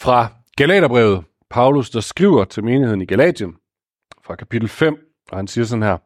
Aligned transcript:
Fra 0.00 0.28
Galaterbrevet, 0.56 1.24
Paulus, 1.50 1.90
der 1.90 2.00
skriver 2.00 2.44
til 2.44 2.64
menigheden 2.64 3.02
i 3.02 3.06
Galatien, 3.06 3.56
fra 4.22 4.36
kapitel 4.36 4.68
5, 4.68 4.96
og 5.30 5.38
han 5.38 5.46
siger 5.46 5.64
sådan 5.64 5.82
her. 5.82 5.98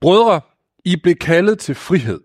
Brødre, 0.00 0.40
I 0.84 0.96
blev 0.96 1.14
kaldet 1.14 1.58
til 1.58 1.74
frihed. 1.74 2.20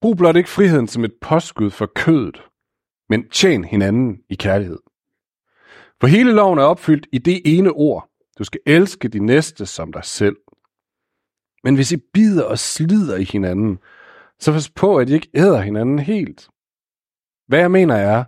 Brug 0.00 0.16
blot 0.16 0.36
ikke 0.36 0.48
friheden 0.48 0.88
som 0.88 1.04
et 1.04 1.14
påskud 1.20 1.70
for 1.70 1.86
kødet, 1.86 2.42
men 3.08 3.28
tjen 3.28 3.64
hinanden 3.64 4.18
i 4.30 4.34
kærlighed. 4.34 4.78
For 6.00 6.06
hele 6.06 6.32
loven 6.32 6.58
er 6.58 6.62
opfyldt 6.62 7.06
i 7.12 7.18
det 7.18 7.58
ene 7.58 7.70
ord. 7.70 8.08
Du 8.38 8.44
skal 8.44 8.60
elske 8.66 9.08
de 9.08 9.18
næste 9.18 9.66
som 9.66 9.92
dig 9.92 10.04
selv. 10.04 10.36
Men 11.64 11.74
hvis 11.74 11.92
I 11.92 11.96
bider 11.96 12.44
og 12.44 12.58
slider 12.58 13.16
i 13.16 13.24
hinanden, 13.24 13.78
så 14.38 14.52
pas 14.52 14.70
på, 14.70 14.96
at 14.96 15.08
I 15.08 15.14
ikke 15.14 15.30
æder 15.34 15.60
hinanden 15.60 15.98
helt. 15.98 16.48
Hvad 17.48 17.58
jeg 17.58 17.70
mener 17.70 17.94
er, 17.94 18.24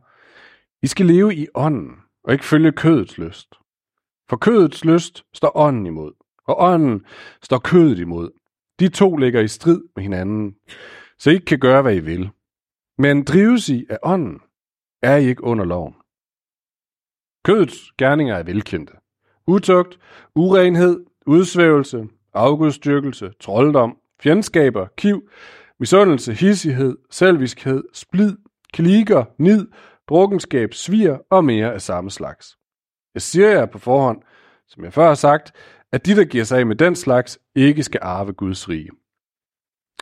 i 0.86 0.88
skal 0.88 1.06
leve 1.06 1.34
i 1.34 1.46
ånden, 1.54 1.96
og 2.24 2.32
ikke 2.32 2.44
følge 2.44 2.72
kødets 2.72 3.18
lyst. 3.18 3.54
For 4.28 4.36
kødets 4.36 4.84
lyst 4.84 5.24
står 5.34 5.56
ånden 5.56 5.86
imod, 5.86 6.12
og 6.46 6.56
ånden 6.58 7.04
står 7.42 7.58
kødet 7.58 7.98
imod. 7.98 8.30
De 8.80 8.88
to 8.88 9.16
ligger 9.16 9.40
i 9.40 9.48
strid 9.48 9.82
med 9.96 10.02
hinanden, 10.02 10.54
så 11.18 11.30
I 11.30 11.34
ikke 11.34 11.44
kan 11.44 11.58
gøre, 11.58 11.82
hvad 11.82 11.96
I 11.96 12.00
vil. 12.00 12.30
Men 12.98 13.24
drives 13.24 13.68
I 13.68 13.86
af 13.90 13.98
ånden, 14.02 14.40
er 15.02 15.16
I 15.16 15.24
ikke 15.24 15.44
under 15.44 15.64
loven. 15.64 15.94
Kødets 17.44 17.92
gerninger 17.98 18.34
er 18.34 18.42
velkendte. 18.42 18.92
Utugt, 19.46 19.98
urenhed, 20.34 21.04
udsvævelse, 21.26 22.08
afgudstyrkelse, 22.34 23.32
trolddom, 23.40 23.98
fjendskaber, 24.20 24.86
kiv, 24.96 25.28
misundelse, 25.78 26.32
hissighed, 26.32 26.96
selviskhed, 27.10 27.84
splid, 27.92 28.36
kliker, 28.72 29.24
nid, 29.38 29.66
drukkenskab, 30.08 30.74
svir 30.74 31.16
og 31.30 31.44
mere 31.44 31.74
af 31.74 31.82
samme 31.82 32.10
slags. 32.10 32.58
Jeg 33.14 33.22
siger 33.22 33.48
jer 33.50 33.66
på 33.66 33.78
forhånd, 33.78 34.22
som 34.68 34.84
jeg 34.84 34.92
før 34.92 35.06
har 35.06 35.14
sagt, 35.14 35.52
at 35.92 36.06
de, 36.06 36.16
der 36.16 36.24
giver 36.24 36.44
sig 36.44 36.58
af 36.58 36.66
med 36.66 36.76
den 36.76 36.96
slags, 36.96 37.38
ikke 37.54 37.82
skal 37.82 38.00
arve 38.02 38.32
Guds 38.32 38.68
rige. 38.68 38.90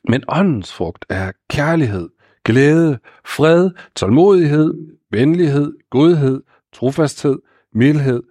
Men 0.09 0.25
åndens 0.29 0.73
frugt 0.73 1.05
er 1.09 1.33
kærlighed, 1.51 2.09
glæde, 2.45 2.99
fred, 3.25 3.71
tålmodighed, 3.97 4.75
venlighed, 5.11 5.77
godhed, 5.91 6.43
trofasthed, 6.73 7.39
mildhed 7.73 8.23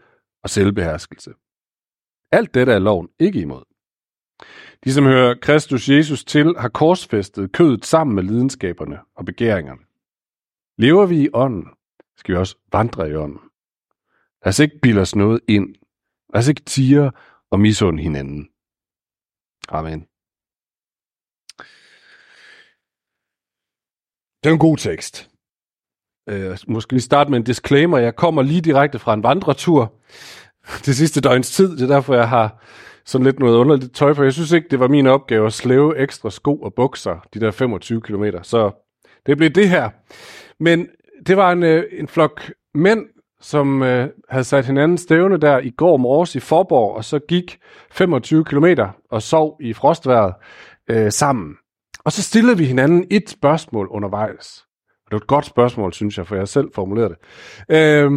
og 0.44 0.50
selvbeherskelse. 0.50 1.34
Alt 2.32 2.54
dette 2.54 2.72
er 2.74 2.80
loven 2.80 3.10
ikke 3.20 3.40
imod. 3.40 3.64
De, 4.84 4.94
som 4.94 5.06
hører 5.06 5.36
Kristus 5.42 5.90
Jesus 5.90 6.24
til, 6.26 6.56
har 6.58 6.70
korsfæstet 6.70 7.52
kødet 7.52 7.86
sammen 7.86 8.16
med 8.16 8.24
lidenskaberne 8.24 9.00
og 9.16 9.26
begæringerne. 9.26 9.82
Lever 10.78 11.06
vi 11.06 11.24
i 11.24 11.30
ånden, 11.34 11.68
skal 12.18 12.34
vi 12.34 12.40
også 12.40 12.58
vandre 12.72 13.10
i 13.10 13.16
ånden. 13.16 13.40
Lad 14.44 14.50
os 14.50 14.60
ikke 14.60 14.80
bilde 14.82 15.02
os 15.02 15.16
noget 15.16 15.42
ind. 15.48 15.76
Lad 16.34 16.40
os 16.40 16.48
ikke 16.48 16.62
tire 16.62 17.12
og 17.52 17.60
misunde 17.60 18.04
hinanden. 18.04 18.50
Amen. 19.70 20.00
Det 24.44 24.50
er 24.50 24.54
en 24.54 24.60
god 24.60 24.78
tekst. 24.78 25.30
Øh, 26.30 26.58
måske 26.68 26.94
lige 26.94 27.02
starte 27.02 27.30
med 27.32 27.40
en 27.40 27.44
disclaimer. 27.44 27.98
Jeg 27.98 28.16
kommer 28.16 28.42
lige 28.42 28.62
direkte 28.62 29.00
fra 29.00 29.14
en 29.14 29.24
vandretur 29.24 30.02
det 30.86 30.96
sidste 30.96 31.22
døgns 31.22 31.52
tid. 31.52 31.78
Det 31.78 31.82
er 31.82 31.96
derfor, 31.96 32.16
jeg 32.16 32.30
har 32.30 32.64
sådan 33.06 33.26
lidt 33.26 33.40
noget 33.40 33.58
underligt 33.58 33.96
tøj, 33.96 34.14
for 34.14 34.24
jeg 34.24 34.34
synes 34.34 34.52
ikke, 34.52 34.68
det 34.72 34.80
var 34.80 34.88
min 34.88 35.08
opgave 35.08 35.46
at 35.46 35.54
slæve 35.54 35.98
ekstra 35.98 36.30
sko 36.30 36.56
og 36.56 36.74
bukser, 36.74 37.28
de 37.34 37.40
der 37.40 37.52
25 37.52 38.02
km. 38.02 38.24
Så 38.42 38.83
det 39.26 39.38
blev 39.38 39.50
det 39.50 39.70
her. 39.70 39.90
Men 40.60 40.88
det 41.28 41.38
var 41.38 41.52
en, 41.52 41.64
øh, 41.64 41.84
en 41.92 42.08
flok 42.08 42.52
mænd, 42.74 43.06
som 43.42 43.84
øh, 43.84 44.10
havde 44.30 44.44
sat 44.44 44.66
hinanden 44.66 44.98
stævne 44.98 45.38
der 45.38 45.60
i 45.60 45.70
går 45.70 45.98
morges 45.98 46.36
i 46.36 46.40
Forborg, 46.40 46.96
og 46.96 47.06
så 47.06 47.20
gik 47.20 47.60
25 47.92 48.46
km 48.46 48.66
og 49.12 49.22
sov 49.22 49.58
i 49.62 49.74
frostværet 49.74 50.34
øh, 50.90 51.12
sammen. 51.12 51.56
Og 52.00 52.12
så 52.12 52.24
stillede 52.24 52.58
vi 52.58 52.66
hinanden 52.66 53.08
et 53.12 53.30
spørgsmål 53.30 53.88
undervejs. 53.88 54.66
Og 54.90 55.06
det 55.06 55.12
var 55.12 55.18
et 55.18 55.28
godt 55.28 55.46
spørgsmål, 55.46 55.94
synes 55.94 56.18
jeg, 56.18 56.28
for 56.28 56.36
jeg 56.36 56.48
selv 56.48 56.68
formulerede 56.76 57.10
det. 57.10 57.18
Øh, 57.70 58.12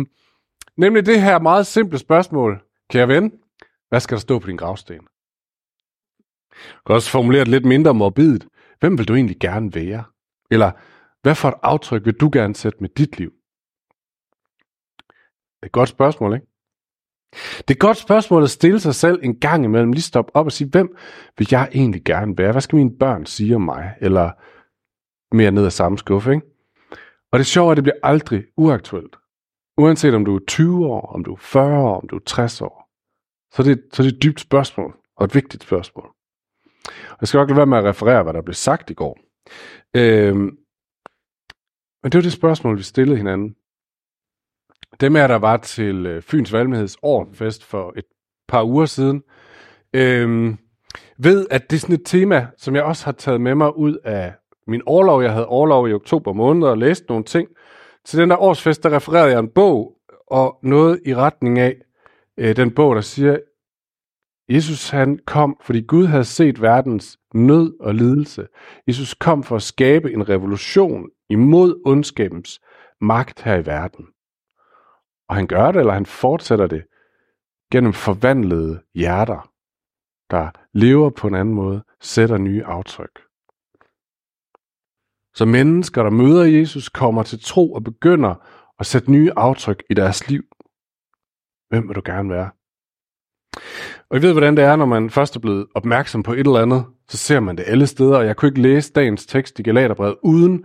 nemlig 0.76 1.06
det 1.06 1.22
her 1.22 1.38
meget 1.38 1.66
simple 1.66 1.98
spørgsmål. 1.98 2.62
Kære 2.91 3.08
ven, 3.08 3.32
hvad 3.88 4.00
skal 4.00 4.14
der 4.14 4.20
stå 4.20 4.38
på 4.38 4.47
din 4.47 4.56
gravsten? 4.56 4.98
Du 6.56 6.82
kan 6.86 6.94
også 6.94 7.10
formulere 7.10 7.41
det 7.41 7.48
lidt 7.48 7.64
mindre 7.64 7.94
morbidt. 7.94 8.47
Hvem 8.81 8.98
vil 8.98 9.08
du 9.08 9.14
egentlig 9.14 9.36
gerne 9.41 9.75
være? 9.75 10.04
Eller 10.50 10.70
hvad 11.26 11.34
for 11.34 11.48
et 11.48 11.54
aftryk 11.62 12.04
vil 12.04 12.14
du 12.14 12.31
gerne 12.32 12.54
sætte 12.54 12.78
med 12.81 12.88
dit 12.88 13.19
liv? 13.19 13.31
Det 15.56 15.62
er 15.62 15.66
et 15.66 15.72
godt 15.72 15.88
spørgsmål, 15.88 16.34
ikke? 16.34 16.47
Det 17.32 17.70
er 17.70 17.75
et 17.75 17.78
godt 17.78 17.97
spørgsmål 17.97 18.42
at 18.42 18.50
stille 18.50 18.81
sig 18.81 18.94
selv 18.94 19.20
en 19.22 19.41
gang 19.41 19.64
imellem. 19.64 19.92
Lige 19.92 20.03
stoppe 20.03 20.37
op 20.37 20.47
og 20.47 20.53
sige, 20.53 20.70
hvem 20.70 20.97
vil 21.38 21.48
jeg 21.50 21.69
egentlig 21.75 22.04
gerne 22.04 22.38
være? 22.38 22.53
Hvad 22.53 22.60
skal 22.60 22.76
mine 22.76 22.98
børn 22.98 23.26
sige 23.26 23.54
om 23.54 23.62
mig? 23.62 23.94
Eller 24.00 24.31
mere 25.34 25.50
ned 25.50 25.66
ad 25.66 25.70
samme 25.70 25.98
skuffe, 25.98 26.34
ikke? 26.34 26.47
Og 27.32 27.38
det 27.38 27.47
sjove 27.47 27.66
er, 27.66 27.70
at 27.70 27.76
det 27.76 27.84
bliver 27.84 27.98
aldrig 28.03 28.44
uaktuelt. 28.56 29.16
Uanset 29.78 30.14
om 30.14 30.25
du 30.25 30.37
er 30.37 30.41
20 30.48 30.87
år, 30.87 31.12
om 31.14 31.25
du 31.25 31.32
er 31.32 31.38
40 31.41 31.81
år, 31.82 32.00
om 32.00 32.08
du 32.08 32.16
er 32.16 32.20
60 32.26 32.60
år. 32.60 32.91
Så 33.54 33.62
det, 33.62 33.82
så 33.93 34.03
det 34.03 34.12
er 34.12 34.16
et 34.16 34.22
dybt 34.22 34.41
spørgsmål, 34.41 34.97
og 35.16 35.25
et 35.25 35.34
vigtigt 35.34 35.62
spørgsmål. 35.62 36.08
Jeg 37.20 37.28
skal 37.28 37.38
nok 37.38 37.48
lade 37.48 37.56
være 37.56 37.66
med 37.66 37.78
at 37.78 37.84
referere, 37.84 38.22
hvad 38.22 38.32
der 38.32 38.43
blev 38.43 38.54
sagt 38.54 38.91
i 38.91 38.94
går. 38.94 39.19
Øhm, 39.97 40.58
men 42.06 42.12
det 42.12 42.19
var 42.19 42.22
det 42.22 42.33
spørgsmål, 42.33 42.78
vi 42.78 42.83
stillede 42.83 43.17
hinanden. 43.17 43.55
Dem 45.00 45.17
er 45.17 45.27
der 45.27 45.37
var 45.37 45.56
til 45.56 46.06
øh, 46.06 46.22
Fyns 46.22 46.53
Valgmedigheds 46.53 46.97
årfest 47.03 47.65
for 47.65 47.93
et 47.97 48.05
par 48.49 48.65
uger 48.65 48.87
siden, 48.87 49.22
øhm, 49.93 50.59
ved 51.19 51.47
at 51.50 51.71
det 51.71 51.77
er 51.77 51.81
sådan 51.81 51.94
et 51.94 52.03
tema, 52.05 52.47
som 52.56 52.75
jeg 52.75 52.83
også 52.83 53.05
har 53.05 53.12
taget 53.12 53.41
med 53.41 53.55
mig 53.55 53.77
ud 53.77 53.97
af 54.05 54.34
min 54.67 54.83
årlov. 54.87 55.22
Jeg 55.22 55.33
havde 55.33 55.47
årlov 55.47 55.89
i 55.89 55.93
oktober 55.93 56.33
måned 56.33 56.69
og 56.69 56.78
læste 56.78 57.06
nogle 57.09 57.25
ting. 57.25 57.49
Til 58.05 58.19
den 58.19 58.31
der 58.31 58.37
årsfest, 58.37 58.83
der 58.83 58.97
refererede 58.97 59.31
jeg 59.31 59.38
en 59.38 59.50
bog, 59.55 59.97
og 60.27 60.59
noget 60.62 61.00
i 61.06 61.15
retning 61.15 61.59
af 61.59 61.77
øh, 62.38 62.56
den 62.56 62.71
bog, 62.71 62.94
der 62.94 63.00
siger, 63.00 63.38
Jesus 64.49 64.91
han 64.91 65.19
kom, 65.27 65.56
fordi 65.62 65.81
Gud 65.81 66.06
havde 66.06 66.25
set 66.25 66.62
verdens 66.62 67.19
nød 67.34 67.75
og 67.81 67.94
lidelse. 67.94 68.47
Jesus 68.88 69.15
kom 69.15 69.43
for 69.43 69.56
at 69.56 69.62
skabe 69.62 70.12
en 70.12 70.28
revolution 70.28 71.09
imod 71.31 71.82
ondskabens 71.87 72.60
magt 73.00 73.42
her 73.42 73.54
i 73.56 73.66
verden. 73.66 74.06
Og 75.28 75.37
han 75.37 75.47
gør 75.47 75.72
det, 75.72 75.81
eller 75.81 75.92
han 75.92 76.06
fortsætter 76.06 76.66
det, 76.66 76.84
gennem 77.72 77.92
forvandlede 77.92 78.82
hjerter, 78.94 79.53
der 80.31 80.50
lever 80.72 81.10
på 81.10 81.26
en 81.26 81.34
anden 81.34 81.54
måde, 81.54 81.84
sætter 82.00 82.38
nye 82.38 82.64
aftryk. 82.64 83.20
Så 85.34 85.44
mennesker, 85.44 86.03
der 86.03 86.10
møder 86.10 86.44
Jesus, 86.44 86.88
kommer 86.88 87.22
til 87.22 87.41
tro 87.43 87.72
og 87.72 87.84
begynder 87.84 88.34
at 88.78 88.87
sætte 88.87 89.10
nye 89.12 89.32
aftryk 89.37 89.82
i 89.91 89.94
deres 89.94 90.28
liv. 90.28 90.43
Hvem 91.69 91.88
vil 91.88 91.97
du 91.97 92.03
gerne 92.04 92.31
være? 92.31 92.50
Og 94.10 94.19
I 94.19 94.22
ved, 94.22 94.32
hvordan 94.32 94.56
det 94.56 94.64
er, 94.64 94.76
når 94.76 94.87
man 94.87 95.10
først 95.10 95.37
er 95.37 95.41
blevet 95.41 95.66
opmærksom 95.75 96.22
på 96.22 96.32
et 96.32 96.38
eller 96.38 96.62
andet, 96.62 96.84
så 97.08 97.16
ser 97.16 97.41
man 97.41 97.56
det 97.56 97.64
alle 97.66 97.87
steder, 97.87 98.19
og 98.19 98.26
jeg 98.26 98.37
kunne 98.37 98.48
ikke 98.48 98.62
læse 98.62 98.93
dagens 98.93 99.26
tekst 99.26 99.58
i 99.58 99.62
Galaterbrevet 99.62 100.16
uden 100.22 100.64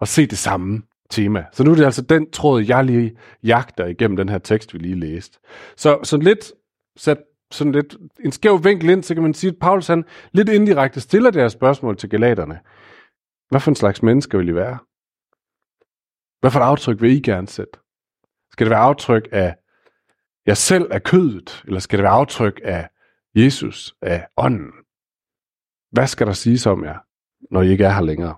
at 0.00 0.08
se 0.08 0.26
det 0.26 0.38
samme 0.38 0.82
tema. 1.10 1.44
Så 1.52 1.64
nu 1.64 1.70
er 1.70 1.74
det 1.74 1.84
altså 1.84 2.02
den 2.02 2.30
tråd, 2.30 2.62
jeg 2.62 2.84
lige 2.84 3.16
jagter 3.42 3.86
igennem 3.86 4.16
den 4.16 4.28
her 4.28 4.38
tekst, 4.38 4.74
vi 4.74 4.78
lige 4.78 5.00
læste. 5.00 5.38
Så, 5.76 5.98
så 6.02 6.16
lidt 6.16 6.52
sat 6.96 7.18
sådan 7.50 7.72
lidt 7.72 7.96
en 8.24 8.32
skæv 8.32 8.64
vinkel 8.64 8.90
ind, 8.90 9.02
så 9.02 9.14
kan 9.14 9.22
man 9.22 9.34
sige, 9.34 9.50
at 9.50 9.56
Paulus 9.60 9.86
han 9.86 10.04
lidt 10.32 10.48
indirekte 10.48 11.00
stiller 11.00 11.30
det 11.30 11.42
her 11.42 11.48
spørgsmål 11.48 11.96
til 11.96 12.10
galaterne. 12.10 12.60
Hvad 13.48 13.60
for 13.60 13.70
en 13.70 13.76
slags 13.76 14.02
mennesker 14.02 14.38
vil 14.38 14.48
I 14.48 14.54
være? 14.54 14.78
Hvad 16.40 16.50
for 16.50 16.60
et 16.60 16.64
aftryk 16.64 17.00
vil 17.00 17.10
I 17.10 17.20
gerne 17.20 17.48
sætte? 17.48 17.78
Skal 18.52 18.66
det 18.66 18.70
være 18.70 18.80
aftryk 18.80 19.28
af 19.32 19.56
jeg 20.46 20.56
selv 20.56 20.88
af 20.90 21.02
kødet, 21.02 21.62
eller 21.66 21.80
skal 21.80 21.98
det 21.98 22.02
være 22.02 22.12
aftryk 22.12 22.60
af 22.64 22.88
Jesus, 23.34 23.94
af 24.02 24.26
ånden? 24.36 24.72
Hvad 25.92 26.06
skal 26.06 26.26
der 26.26 26.32
siges 26.32 26.66
om 26.66 26.84
jer, 26.84 26.98
når 27.50 27.62
I 27.62 27.70
ikke 27.70 27.84
er 27.84 27.92
her 27.92 28.02
længere? 28.02 28.36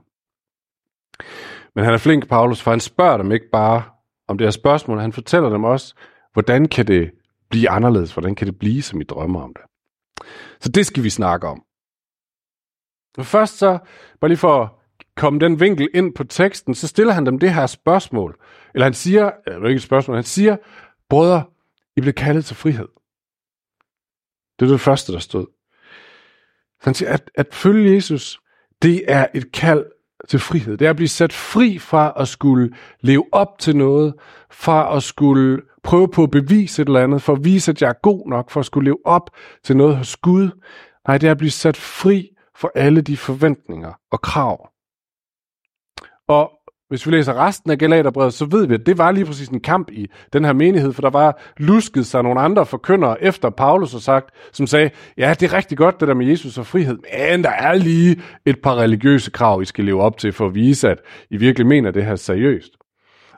Men 1.74 1.84
han 1.84 1.94
er 1.94 1.98
flink, 1.98 2.28
Paulus, 2.28 2.62
for 2.62 2.70
han 2.70 2.80
spørger 2.80 3.16
dem 3.16 3.32
ikke 3.32 3.50
bare 3.52 3.82
om 4.28 4.38
det 4.38 4.46
her 4.46 4.50
spørgsmål, 4.50 4.98
han 4.98 5.12
fortæller 5.12 5.48
dem 5.48 5.64
også, 5.64 5.94
hvordan 6.32 6.68
kan 6.68 6.86
det 6.86 7.10
blive 7.50 7.70
anderledes, 7.70 8.12
hvordan 8.12 8.34
kan 8.34 8.46
det 8.46 8.58
blive, 8.58 8.82
som 8.82 9.00
I 9.00 9.04
drømmer 9.04 9.42
om 9.42 9.54
det. 9.54 9.62
Så 10.60 10.68
det 10.68 10.86
skal 10.86 11.02
vi 11.02 11.10
snakke 11.10 11.46
om. 11.48 11.62
Men 13.16 13.24
først 13.24 13.58
så, 13.58 13.78
bare 14.20 14.28
lige 14.28 14.38
for 14.38 14.62
at 14.62 14.70
komme 15.16 15.40
den 15.40 15.60
vinkel 15.60 15.88
ind 15.94 16.14
på 16.14 16.24
teksten, 16.24 16.74
så 16.74 16.88
stiller 16.88 17.12
han 17.12 17.26
dem 17.26 17.38
det 17.38 17.54
her 17.54 17.66
spørgsmål. 17.66 18.38
Eller 18.74 18.84
han 18.84 18.94
siger, 18.94 19.30
eller 19.46 19.68
ikke 19.68 19.76
et 19.76 19.82
spørgsmål, 19.82 20.16
han 20.16 20.24
siger, 20.24 20.56
brødre, 21.08 21.44
I 21.96 22.00
blev 22.00 22.12
kaldet 22.12 22.44
til 22.44 22.56
frihed. 22.56 22.88
Det 24.58 24.66
er 24.66 24.70
det 24.70 24.80
første, 24.80 25.12
der 25.12 25.18
stod. 25.18 25.46
Så 26.80 26.84
han 26.84 26.94
siger, 26.94 27.12
at, 27.12 27.30
at 27.34 27.54
følge 27.54 27.94
Jesus, 27.94 28.40
det 28.82 29.04
er 29.08 29.26
et 29.34 29.52
kald 29.52 29.84
til 30.28 30.38
frihed. 30.38 30.76
Det 30.76 30.86
er 30.86 30.90
at 30.90 30.96
blive 30.96 31.08
sat 31.08 31.32
fri 31.32 31.78
fra 31.78 32.12
at 32.16 32.28
skulle 32.28 32.70
leve 33.00 33.24
op 33.32 33.58
til 33.58 33.76
noget, 33.76 34.14
fra 34.50 34.96
at 34.96 35.02
skulle 35.02 35.62
prøve 35.82 36.08
på 36.08 36.22
at 36.22 36.30
bevise 36.30 36.82
et 36.82 36.86
eller 36.86 37.00
andet, 37.00 37.22
for 37.22 37.32
at 37.32 37.44
vise, 37.44 37.70
at 37.70 37.82
jeg 37.82 37.88
er 37.88 38.00
god 38.02 38.28
nok, 38.28 38.50
for 38.50 38.60
at 38.60 38.66
skulle 38.66 38.84
leve 38.84 38.98
op 39.04 39.30
til 39.64 39.76
noget 39.76 39.96
hos 39.96 40.16
Gud. 40.16 40.50
Nej, 41.08 41.18
det 41.18 41.26
er 41.26 41.30
at 41.30 41.38
blive 41.38 41.50
sat 41.50 41.76
fri 41.76 42.28
for 42.56 42.72
alle 42.74 43.00
de 43.00 43.16
forventninger 43.16 43.92
og 44.10 44.20
krav. 44.20 44.68
Og 46.28 46.50
hvis 46.92 47.06
vi 47.06 47.10
læser 47.10 47.34
resten 47.46 47.70
af 47.70 47.78
Galaterbrevet, 47.78 48.34
så 48.34 48.44
ved 48.44 48.66
vi, 48.66 48.74
at 48.74 48.86
det 48.86 48.98
var 48.98 49.10
lige 49.10 49.24
præcis 49.24 49.48
en 49.48 49.60
kamp 49.60 49.90
i 49.90 50.06
den 50.32 50.44
her 50.44 50.52
menighed, 50.52 50.92
for 50.92 51.02
der 51.02 51.10
var 51.10 51.40
lusket 51.56 52.06
sig 52.06 52.22
nogle 52.22 52.40
andre 52.40 52.66
forkyndere 52.66 53.22
efter 53.22 53.50
Paulus 53.50 53.94
og 53.94 54.00
sagt, 54.00 54.30
som 54.52 54.66
sagde, 54.66 54.90
ja, 55.18 55.34
det 55.40 55.52
er 55.52 55.56
rigtig 55.56 55.78
godt 55.78 56.00
det 56.00 56.08
der 56.08 56.14
med 56.14 56.26
Jesus 56.26 56.58
og 56.58 56.66
frihed, 56.66 56.98
men 57.30 57.44
der 57.44 57.50
er 57.50 57.74
lige 57.74 58.20
et 58.46 58.56
par 58.62 58.74
religiøse 58.74 59.30
krav, 59.30 59.62
I 59.62 59.64
skal 59.64 59.84
leve 59.84 60.02
op 60.02 60.18
til 60.18 60.32
for 60.32 60.46
at 60.46 60.54
vise, 60.54 60.90
at 60.90 60.98
I 61.30 61.36
virkelig 61.36 61.66
mener 61.66 61.90
det 61.90 62.04
her 62.04 62.16
seriøst. 62.16 62.72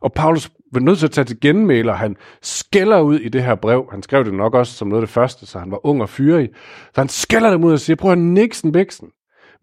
Og 0.00 0.12
Paulus 0.12 0.50
var 0.72 0.80
nødt 0.80 0.98
til 0.98 1.06
at 1.06 1.12
tage 1.12 1.24
til 1.24 1.40
genmæle, 1.40 1.92
og 1.92 1.98
han 1.98 2.16
skælder 2.42 3.00
ud 3.00 3.18
i 3.18 3.28
det 3.28 3.42
her 3.42 3.54
brev. 3.54 3.88
Han 3.90 4.02
skrev 4.02 4.24
det 4.24 4.34
nok 4.34 4.54
også 4.54 4.72
som 4.72 4.88
noget 4.88 5.02
af 5.02 5.06
det 5.06 5.14
første, 5.14 5.46
så 5.46 5.58
han 5.58 5.70
var 5.70 5.86
ung 5.86 6.02
og 6.02 6.08
fyrig. 6.08 6.48
Så 6.94 7.00
han 7.00 7.08
skælder 7.08 7.50
dem 7.50 7.64
ud 7.64 7.72
og 7.72 7.80
siger, 7.80 7.96
prøv 7.96 8.12
at 8.12 8.18
niksen 8.18 8.72
biksen. 8.72 9.08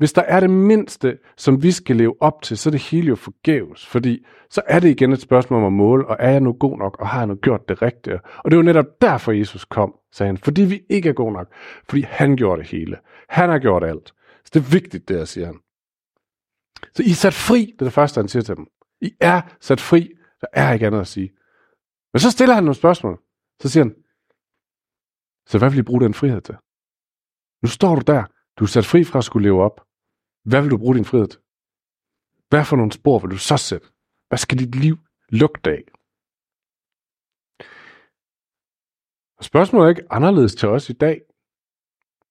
Hvis 0.02 0.14
der 0.14 0.22
er 0.22 0.40
det 0.40 0.50
mindste, 0.50 1.18
som 1.38 1.64
vi 1.64 1.72
skal 1.72 1.96
leve 1.96 2.22
op 2.22 2.42
til, 2.42 2.58
så 2.58 2.70
er 2.70 2.72
det 2.72 2.82
hele 2.82 3.08
jo 3.08 3.16
forgæves. 3.16 3.88
Fordi 3.88 4.26
så 4.50 4.62
er 4.68 4.80
det 4.80 4.90
igen 4.90 5.12
et 5.12 5.22
spørgsmål 5.22 5.60
om 5.60 5.66
at 5.66 5.74
måle, 5.74 6.08
og 6.08 6.18
er 6.20 6.30
jeg 6.30 6.40
nu 6.40 6.54
god 6.54 6.78
nok, 6.78 6.98
og 7.00 7.08
har 7.08 7.20
jeg 7.20 7.28
nu 7.28 7.36
gjort 7.36 7.70
det 7.70 7.82
rigtige? 7.82 8.20
Og 8.38 8.52
det 8.52 8.58
var 8.58 8.64
netop 8.64 8.86
derfor, 9.02 9.32
Jesus 9.32 9.66
kom, 9.66 9.96
sagde 10.12 10.28
han. 10.28 10.38
Fordi 10.38 10.62
vi 10.62 10.82
ikke 10.90 11.10
er 11.10 11.14
gode 11.14 11.34
nok. 11.34 11.54
Fordi 11.90 12.02
han 12.02 12.36
gjorde 12.36 12.62
det 12.62 12.72
hele. 12.72 12.98
Han 13.30 13.50
har 13.50 13.60
gjort 13.60 13.84
alt. 13.84 14.14
Så 14.46 14.52
det 14.54 14.60
er 14.60 14.72
vigtigt, 14.72 15.08
det 15.08 15.18
her, 15.18 15.26
siger 15.26 15.46
han. 15.46 15.60
Så 16.94 17.04
I 17.04 17.10
er 17.10 17.16
sat 17.16 17.34
fri, 17.34 17.66
det 17.66 17.82
er 17.82 17.86
det 17.86 17.94
første, 17.94 18.20
han 18.20 18.28
siger 18.28 18.44
til 18.44 18.56
dem. 18.56 18.68
I 19.02 19.12
er 19.20 19.42
sat 19.60 19.82
fri. 19.82 20.10
Der 20.42 20.48
er 20.54 20.74
ikke 20.74 20.88
andet 20.88 21.00
at 21.00 21.08
sige. 21.08 21.32
Men 22.14 22.20
så 22.20 22.32
stiller 22.32 22.56
han 22.56 22.64
nogle 22.64 22.76
spørgsmål. 22.76 23.20
Så 23.62 23.70
siger 23.70 23.84
han, 23.84 23.96
så 25.48 25.58
hvad 25.58 25.70
vil 25.70 25.80
I 25.80 25.84
bruge 25.84 26.02
den 26.02 26.14
frihed 26.14 26.42
til? 26.42 26.56
Nu 27.64 27.70
står 27.70 27.96
du 27.96 28.02
der. 28.08 28.24
Du 28.60 28.64
er 28.64 28.68
sat 28.68 28.86
fri 28.86 29.04
fra 29.04 29.18
at 29.18 29.24
skulle 29.24 29.48
leve 29.50 29.64
op. 29.64 29.82
Hvad 30.44 30.62
vil 30.62 30.72
du 30.72 30.78
bruge 30.78 30.96
din 30.96 31.06
frihed 31.06 31.28
til? 31.28 31.40
Hvad 32.50 32.66
for 32.66 32.76
nogle 32.76 32.92
spor 32.92 33.20
vil 33.20 33.32
du 33.32 33.38
så 33.38 33.58
sætte? 33.58 33.88
Hvad 34.28 34.38
skal 34.38 34.60
dit 34.60 34.76
liv 34.76 34.98
lugte 35.30 35.70
af? 35.72 35.84
Og 39.38 39.44
spørgsmålet 39.44 39.86
er 39.86 39.90
ikke 39.90 40.12
anderledes 40.12 40.56
til 40.56 40.70
os 40.70 40.90
i 40.90 40.94
dag. 40.94 41.22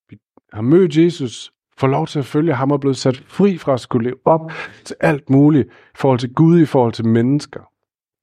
Vi 0.09 0.19
har 0.53 0.63
mødt 0.63 0.97
Jesus, 0.97 1.53
får 1.77 1.87
lov 1.87 2.07
til 2.07 2.19
at 2.19 2.25
følge 2.25 2.55
ham 2.55 2.73
og 2.73 2.81
blevet 2.81 2.97
sat 2.97 3.17
fri 3.17 3.59
fra 3.59 3.75
at 3.75 3.81
skulle 3.81 4.05
leve 4.05 4.19
op 4.25 4.51
til 4.85 4.97
alt 5.01 5.31
muligt 5.31 5.69
i 5.69 5.71
forhold 5.95 6.19
til 6.19 6.35
Gud, 6.35 6.61
i 6.61 6.67
forhold 6.67 6.93
til 6.93 7.07
mennesker. 7.07 7.73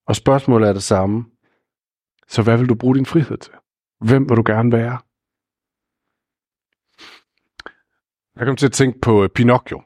Og 0.08 0.16
spørgsmålet 0.16 0.70
er 0.70 0.74
det 0.74 0.84
samme. 0.84 1.26
Så 2.28 2.44
hvad 2.44 2.58
vil 2.58 2.70
du 2.70 2.76
bruge 2.76 2.96
din 2.96 3.06
frihed 3.06 3.38
til? 3.38 3.54
Hvem 4.00 4.30
vil 4.30 4.38
du 4.38 4.44
gerne 4.46 4.72
være? 4.72 4.98
Jeg 8.38 8.48
kom 8.48 8.56
til 8.56 8.66
at 8.66 8.72
tænke 8.72 9.00
på 9.02 9.24
øh, 9.24 9.30
Pinocchio. 9.30 9.82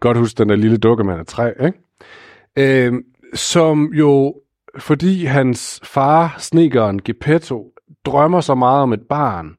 Godt 0.00 0.18
husk 0.18 0.38
den 0.38 0.48
der 0.48 0.56
lille 0.56 0.76
dukkemand 0.76 1.20
af 1.20 1.26
træ, 1.26 1.52
ikke? 1.66 1.78
Øh, 2.58 2.92
som 3.34 3.92
jo, 3.92 4.34
fordi 4.78 5.24
hans 5.24 5.80
far, 5.84 6.36
snekeren 6.38 7.02
Geppetto, 7.02 7.72
drømmer 8.04 8.40
så 8.40 8.54
meget 8.54 8.82
om 8.82 8.92
et 8.92 9.02
barn, 9.08 9.56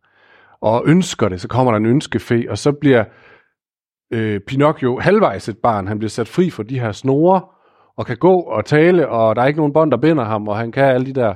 og 0.62 0.84
ønsker 0.86 1.30
det, 1.30 1.42
så 1.42 1.48
kommer 1.48 1.72
der 1.72 1.78
en 1.78 1.86
ønskefe, 1.86 2.46
og 2.50 2.58
så 2.58 2.72
bliver 2.72 3.04
øh, 4.12 4.40
Pinocchio 4.40 5.00
halvvejs 5.00 5.50
et 5.50 5.58
barn. 5.58 5.88
Han 5.88 6.00
bliver 6.00 6.10
sat 6.10 6.28
fri 6.28 6.50
for 6.50 6.64
de 6.64 6.80
her 6.80 6.92
snore, 6.92 7.42
og 7.98 8.06
kan 8.06 8.18
gå 8.18 8.40
og 8.40 8.66
tale, 8.66 9.10
og 9.10 9.36
der 9.36 9.42
er 9.42 9.48
ikke 9.48 9.60
nogen 9.60 9.74
bånd, 9.74 9.92
der 9.92 9.98
binder 9.98 10.24
ham, 10.24 10.48
og 10.48 10.58
han 10.58 10.72
kan 10.72 10.84
alle 10.84 11.06
de 11.06 11.14
der 11.14 11.36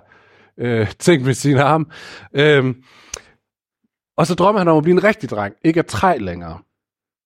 øh, 0.57 0.91
ting 0.99 1.25
med 1.25 1.33
sin 1.33 1.57
arm. 1.57 1.91
Øh, 2.33 2.75
og 4.19 4.27
så 4.27 4.35
drømmer 4.35 4.59
han 4.59 4.67
om 4.67 4.77
at 4.77 4.83
blive 4.83 4.93
en 4.93 5.03
rigtig 5.03 5.29
dreng, 5.29 5.55
ikke 5.65 5.79
at 5.79 5.85
træ 5.85 6.17
længere. 6.17 6.59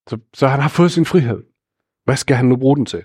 Så, 0.10 0.18
så 0.34 0.48
han 0.48 0.60
har 0.60 0.69
fået 0.69 0.92
sin 0.92 1.06
frihed. 1.06 1.44
Hvad 2.06 2.16
skal 2.16 2.36
han 2.36 2.45
nu 2.45 2.56
bruge 2.56 2.78
den 2.78 2.86
til? 2.86 3.04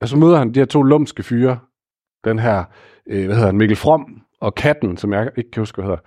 Og 0.00 0.08
så 0.08 0.16
møder 0.16 0.38
han 0.38 0.54
de 0.54 0.60
her 0.60 0.66
to 0.66 0.82
lumske 0.82 1.22
fyre. 1.22 1.58
Den 2.24 2.38
her, 2.38 2.64
øh, 3.06 3.24
hvad 3.24 3.34
hedder 3.34 3.48
han, 3.48 3.56
Mikkel 3.56 3.76
From 3.76 4.22
og 4.40 4.54
Katten, 4.54 4.96
som 4.96 5.12
jeg 5.12 5.30
ikke 5.36 5.50
kan 5.50 5.60
huske, 5.60 5.76
hvad 5.76 5.84
hedder. 5.84 6.00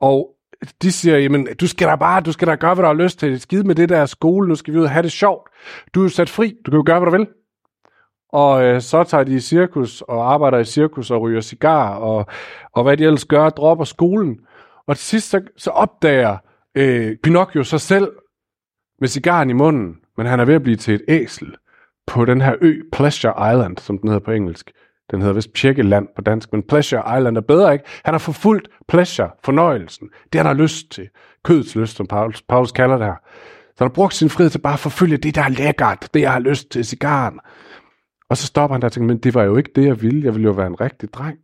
Og 0.00 0.30
de 0.82 0.92
siger, 0.92 1.18
jamen, 1.18 1.48
du 1.60 1.68
skal 1.68 1.88
da 1.88 1.96
bare, 1.96 2.20
du 2.20 2.32
skal 2.32 2.48
da 2.48 2.54
gøre, 2.54 2.74
hvad 2.74 2.82
du 2.82 2.86
har 2.86 3.04
lyst 3.04 3.18
til. 3.18 3.40
Skide 3.40 3.66
med 3.66 3.74
det 3.74 3.88
der 3.88 4.06
skole, 4.06 4.48
nu 4.48 4.54
skal 4.54 4.74
vi 4.74 4.78
ud 4.78 4.84
og 4.84 4.90
have 4.90 5.02
det 5.02 5.12
sjovt. 5.12 5.48
Du 5.94 6.00
er 6.00 6.04
jo 6.04 6.08
sat 6.08 6.30
fri, 6.30 6.54
du 6.66 6.70
kan 6.70 6.78
jo 6.78 6.84
gøre, 6.86 7.00
hvad 7.00 7.10
du 7.10 7.16
vil. 7.16 7.26
Og 8.32 8.64
øh, 8.64 8.80
så 8.80 9.04
tager 9.04 9.24
de 9.24 9.34
i 9.34 9.40
cirkus 9.40 10.00
og 10.00 10.32
arbejder 10.32 10.58
i 10.58 10.64
cirkus 10.64 11.10
og 11.10 11.20
ryger 11.20 11.40
cigar 11.40 11.94
og, 11.94 12.26
og 12.72 12.82
hvad 12.82 12.96
de 12.96 13.04
ellers 13.04 13.24
gør, 13.24 13.48
dropper 13.48 13.84
skolen. 13.84 14.38
Og 14.86 14.96
til 14.96 15.04
sidst 15.04 15.30
så, 15.30 15.40
så 15.56 15.70
opdager 15.70 16.36
øh, 16.74 17.16
Pinocchio 17.22 17.64
sig 17.64 17.80
selv 17.80 18.12
med 19.00 19.08
cigaren 19.08 19.50
i 19.50 19.52
munden, 19.52 19.96
men 20.16 20.26
han 20.26 20.40
er 20.40 20.44
ved 20.44 20.54
at 20.54 20.62
blive 20.62 20.76
til 20.76 20.94
et 20.94 21.02
æsel 21.08 21.54
på 22.06 22.24
den 22.24 22.40
her 22.40 22.54
ø, 22.60 22.80
Pleasure 22.92 23.52
Island, 23.52 23.78
som 23.78 23.98
den 23.98 24.08
hedder 24.08 24.24
på 24.24 24.30
engelsk. 24.30 24.72
Den 25.10 25.20
hedder 25.20 25.34
vist 25.34 25.54
Tjekkeland 25.54 26.08
på 26.16 26.22
dansk, 26.22 26.52
men 26.52 26.62
Pleasure 26.62 27.18
Island 27.18 27.36
er 27.36 27.40
bedre, 27.40 27.72
ikke? 27.72 27.84
Han 28.04 28.14
har 28.14 28.18
forfulgt 28.18 28.68
pleasure, 28.88 29.30
fornøjelsen. 29.44 30.08
Det 30.32 30.38
han 30.38 30.46
har 30.46 30.54
lyst 30.54 30.90
til. 30.90 31.08
Kødets 31.44 31.76
lyst, 31.76 31.96
som 31.96 32.06
Paulus, 32.06 32.42
Paulus 32.42 32.72
kalder 32.72 32.96
det 32.96 33.06
her. 33.06 33.16
Så 33.66 33.84
han 33.84 33.88
har 33.88 33.94
brugt 33.94 34.14
sin 34.14 34.30
frihed 34.30 34.50
til 34.50 34.58
bare 34.58 34.72
at 34.72 34.78
forfølge 34.78 35.16
det, 35.16 35.34
der 35.34 35.42
er 35.42 35.48
lækkert, 35.48 36.08
det 36.14 36.20
jeg 36.20 36.32
har 36.32 36.38
lyst 36.38 36.70
til, 36.70 36.84
cigaren. 36.84 37.40
Og 38.30 38.36
så 38.36 38.46
stopper 38.46 38.74
han 38.74 38.80
der 38.80 38.88
og 38.88 38.92
tænker, 38.92 39.06
men 39.06 39.18
det 39.18 39.34
var 39.34 39.42
jo 39.42 39.56
ikke 39.56 39.70
det, 39.76 39.84
jeg 39.84 40.02
ville. 40.02 40.24
Jeg 40.24 40.34
ville 40.34 40.44
jo 40.44 40.52
være 40.52 40.66
en 40.66 40.80
rigtig 40.80 41.14
dreng. 41.14 41.38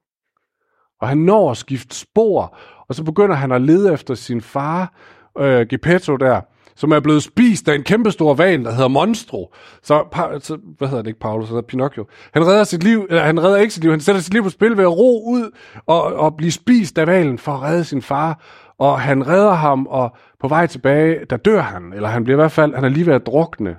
Og 1.00 1.08
han 1.08 1.18
når 1.18 1.50
at 1.50 1.56
skifte 1.56 1.96
spor, 1.96 2.58
og 2.90 2.96
så 2.96 3.04
begynder 3.04 3.34
han 3.34 3.52
at 3.52 3.62
lede 3.62 3.92
efter 3.92 4.14
sin 4.14 4.40
far, 4.40 4.94
øh, 5.38 5.66
Geppetto 5.66 6.16
der, 6.16 6.40
som 6.76 6.92
er 6.92 7.00
blevet 7.00 7.22
spist 7.22 7.68
af 7.68 7.74
en 7.74 7.82
kæmpestor 7.82 8.34
val, 8.34 8.64
der 8.64 8.70
hedder 8.70 8.88
Monstro. 8.88 9.54
Så, 9.82 10.04
så 10.40 10.58
hvad 10.78 10.88
hedder 10.88 11.02
det 11.02 11.08
ikke, 11.08 11.20
Paulus, 11.20 11.48
så 11.48 11.62
Pinocchio. 11.62 12.06
Han 12.34 12.46
redder 12.46 12.64
sit 12.64 12.82
liv, 12.82 13.06
eller 13.08 13.22
han 13.22 13.42
redder 13.42 13.56
ikke 13.56 13.74
sit 13.74 13.82
liv, 13.82 13.90
han 13.90 14.00
sætter 14.00 14.20
sit 14.20 14.32
liv 14.32 14.42
på 14.42 14.50
spil 14.50 14.76
ved 14.76 14.84
at 14.84 14.96
ro 14.96 15.30
ud 15.30 15.50
og, 15.86 16.02
og 16.02 16.36
blive 16.36 16.52
spist 16.52 16.98
af 16.98 17.06
valen 17.06 17.38
for 17.38 17.52
at 17.52 17.62
redde 17.62 17.84
sin 17.84 18.02
far. 18.02 18.44
Og 18.78 19.00
han 19.00 19.26
redder 19.26 19.52
ham, 19.52 19.86
og 19.86 20.16
på 20.40 20.48
vej 20.48 20.66
tilbage, 20.66 21.24
der 21.30 21.36
dør 21.36 21.60
han, 21.60 21.92
eller 21.92 22.08
han 22.08 22.24
bliver 22.24 22.36
i 22.36 22.42
hvert 22.42 22.52
fald, 22.52 22.74
han 22.74 22.84
er 22.84 22.88
lige 22.88 23.06
ved 23.06 23.14
at 23.14 23.26
drukne. 23.26 23.76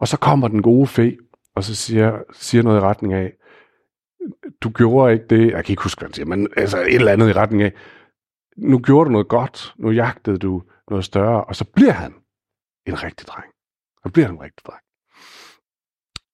Og 0.00 0.08
så 0.08 0.16
kommer 0.16 0.48
den 0.48 0.62
gode 0.62 0.86
fe, 0.86 1.16
og 1.56 1.64
så 1.64 1.74
siger, 1.74 2.12
siger 2.32 2.62
noget 2.62 2.78
i 2.78 2.80
retning 2.80 3.14
af, 3.14 3.32
du 4.60 4.70
gjorde 4.70 5.12
ikke 5.12 5.24
det, 5.30 5.50
jeg 5.50 5.64
kan 5.64 5.72
ikke 5.72 5.82
huske, 5.82 5.98
hvad 5.98 6.08
han 6.08 6.14
siger, 6.14 6.26
men 6.26 6.48
altså 6.56 6.80
et 6.80 6.94
eller 6.94 7.12
andet 7.12 7.28
i 7.28 7.32
retning 7.32 7.62
af, 7.62 7.72
nu 8.58 8.78
gjorde 8.78 9.08
du 9.08 9.12
noget 9.12 9.28
godt, 9.28 9.74
nu 9.78 9.90
jagtede 9.90 10.38
du 10.38 10.62
noget 10.90 11.04
større, 11.04 11.44
og 11.44 11.56
så 11.56 11.64
bliver 11.64 11.92
han 11.92 12.14
en 12.86 13.02
rigtig 13.02 13.26
dreng. 13.26 13.52
Så 14.02 14.12
bliver 14.12 14.26
han 14.26 14.34
en 14.34 14.42
rigtig 14.42 14.66
dreng. 14.66 14.82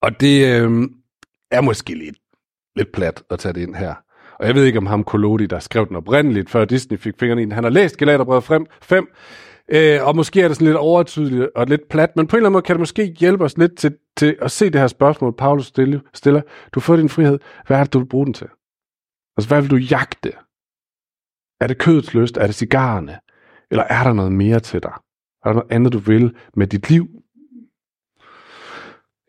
Og 0.03 0.21
det 0.21 0.47
øh, 0.47 0.89
er 1.51 1.61
måske 1.61 1.95
lidt, 1.95 2.19
lidt 2.77 2.93
plat 2.93 3.23
at 3.31 3.39
tage 3.39 3.53
det 3.53 3.61
ind 3.61 3.75
her. 3.75 3.95
Og 4.41 4.47
jeg 4.47 4.55
ved 4.55 4.65
ikke 4.65 4.79
om 4.79 4.87
ham 4.87 5.05
Kolodi, 5.05 5.47
der 5.47 5.59
skrev 5.59 5.89
den 5.89 5.97
oprindeligt, 5.97 6.51
før 6.51 6.65
Disney 6.65 6.99
fik 6.99 7.15
fingrene 7.21 7.43
i 7.43 7.45
den. 7.45 7.53
Han 7.53 7.65
har 7.65 7.71
læst 7.71 7.97
Galaterbrevet 7.97 8.67
5, 8.83 9.09
øh, 9.69 10.07
og 10.07 10.17
måske 10.17 10.41
er 10.41 10.49
det 10.49 10.57
sådan 10.57 10.67
lidt 10.67 10.77
overtydeligt 10.77 11.51
og 11.55 11.67
lidt 11.67 11.89
plat, 11.89 12.17
men 12.17 12.27
på 12.27 12.37
en 12.37 12.39
eller 12.39 12.47
anden 12.47 12.53
måde 12.53 12.63
kan 12.63 12.75
det 12.75 12.81
måske 12.81 13.05
hjælpe 13.05 13.45
os 13.45 13.59
lidt 13.59 13.77
til, 13.77 13.97
til 14.17 14.37
at 14.41 14.51
se 14.51 14.71
det 14.71 14.81
her 14.81 14.87
spørgsmål, 14.87 15.37
Paulus 15.37 15.67
stiller. 15.67 16.01
stiller. 16.15 16.43
Du 16.73 16.81
får 16.81 16.97
din 16.97 17.09
frihed. 17.09 17.39
Hvad 17.67 17.79
er 17.79 17.85
det, 17.85 17.93
du 17.93 17.99
vil 17.99 18.07
bruge 18.07 18.27
den 18.27 18.35
til? 18.35 18.49
Altså, 19.37 19.49
hvad 19.49 19.61
vil 19.61 19.71
du 19.71 19.77
jagte? 19.77 20.33
Er 21.65 21.69
det 21.69 21.79
kødets 21.79 22.15
lyst? 22.15 22.37
Er 22.37 22.47
det 22.47 22.55
cigarerne? 22.55 23.19
Eller 23.71 23.85
er 23.85 24.05
der 24.05 24.13
noget 24.13 24.33
mere 24.33 24.61
til 24.61 24.83
dig? 24.83 24.93
Er 25.45 25.49
der 25.49 25.53
noget 25.53 25.73
andet, 25.73 25.93
du 25.93 25.99
vil 25.99 26.37
med 26.55 26.67
dit 26.67 26.91
liv? 26.91 27.09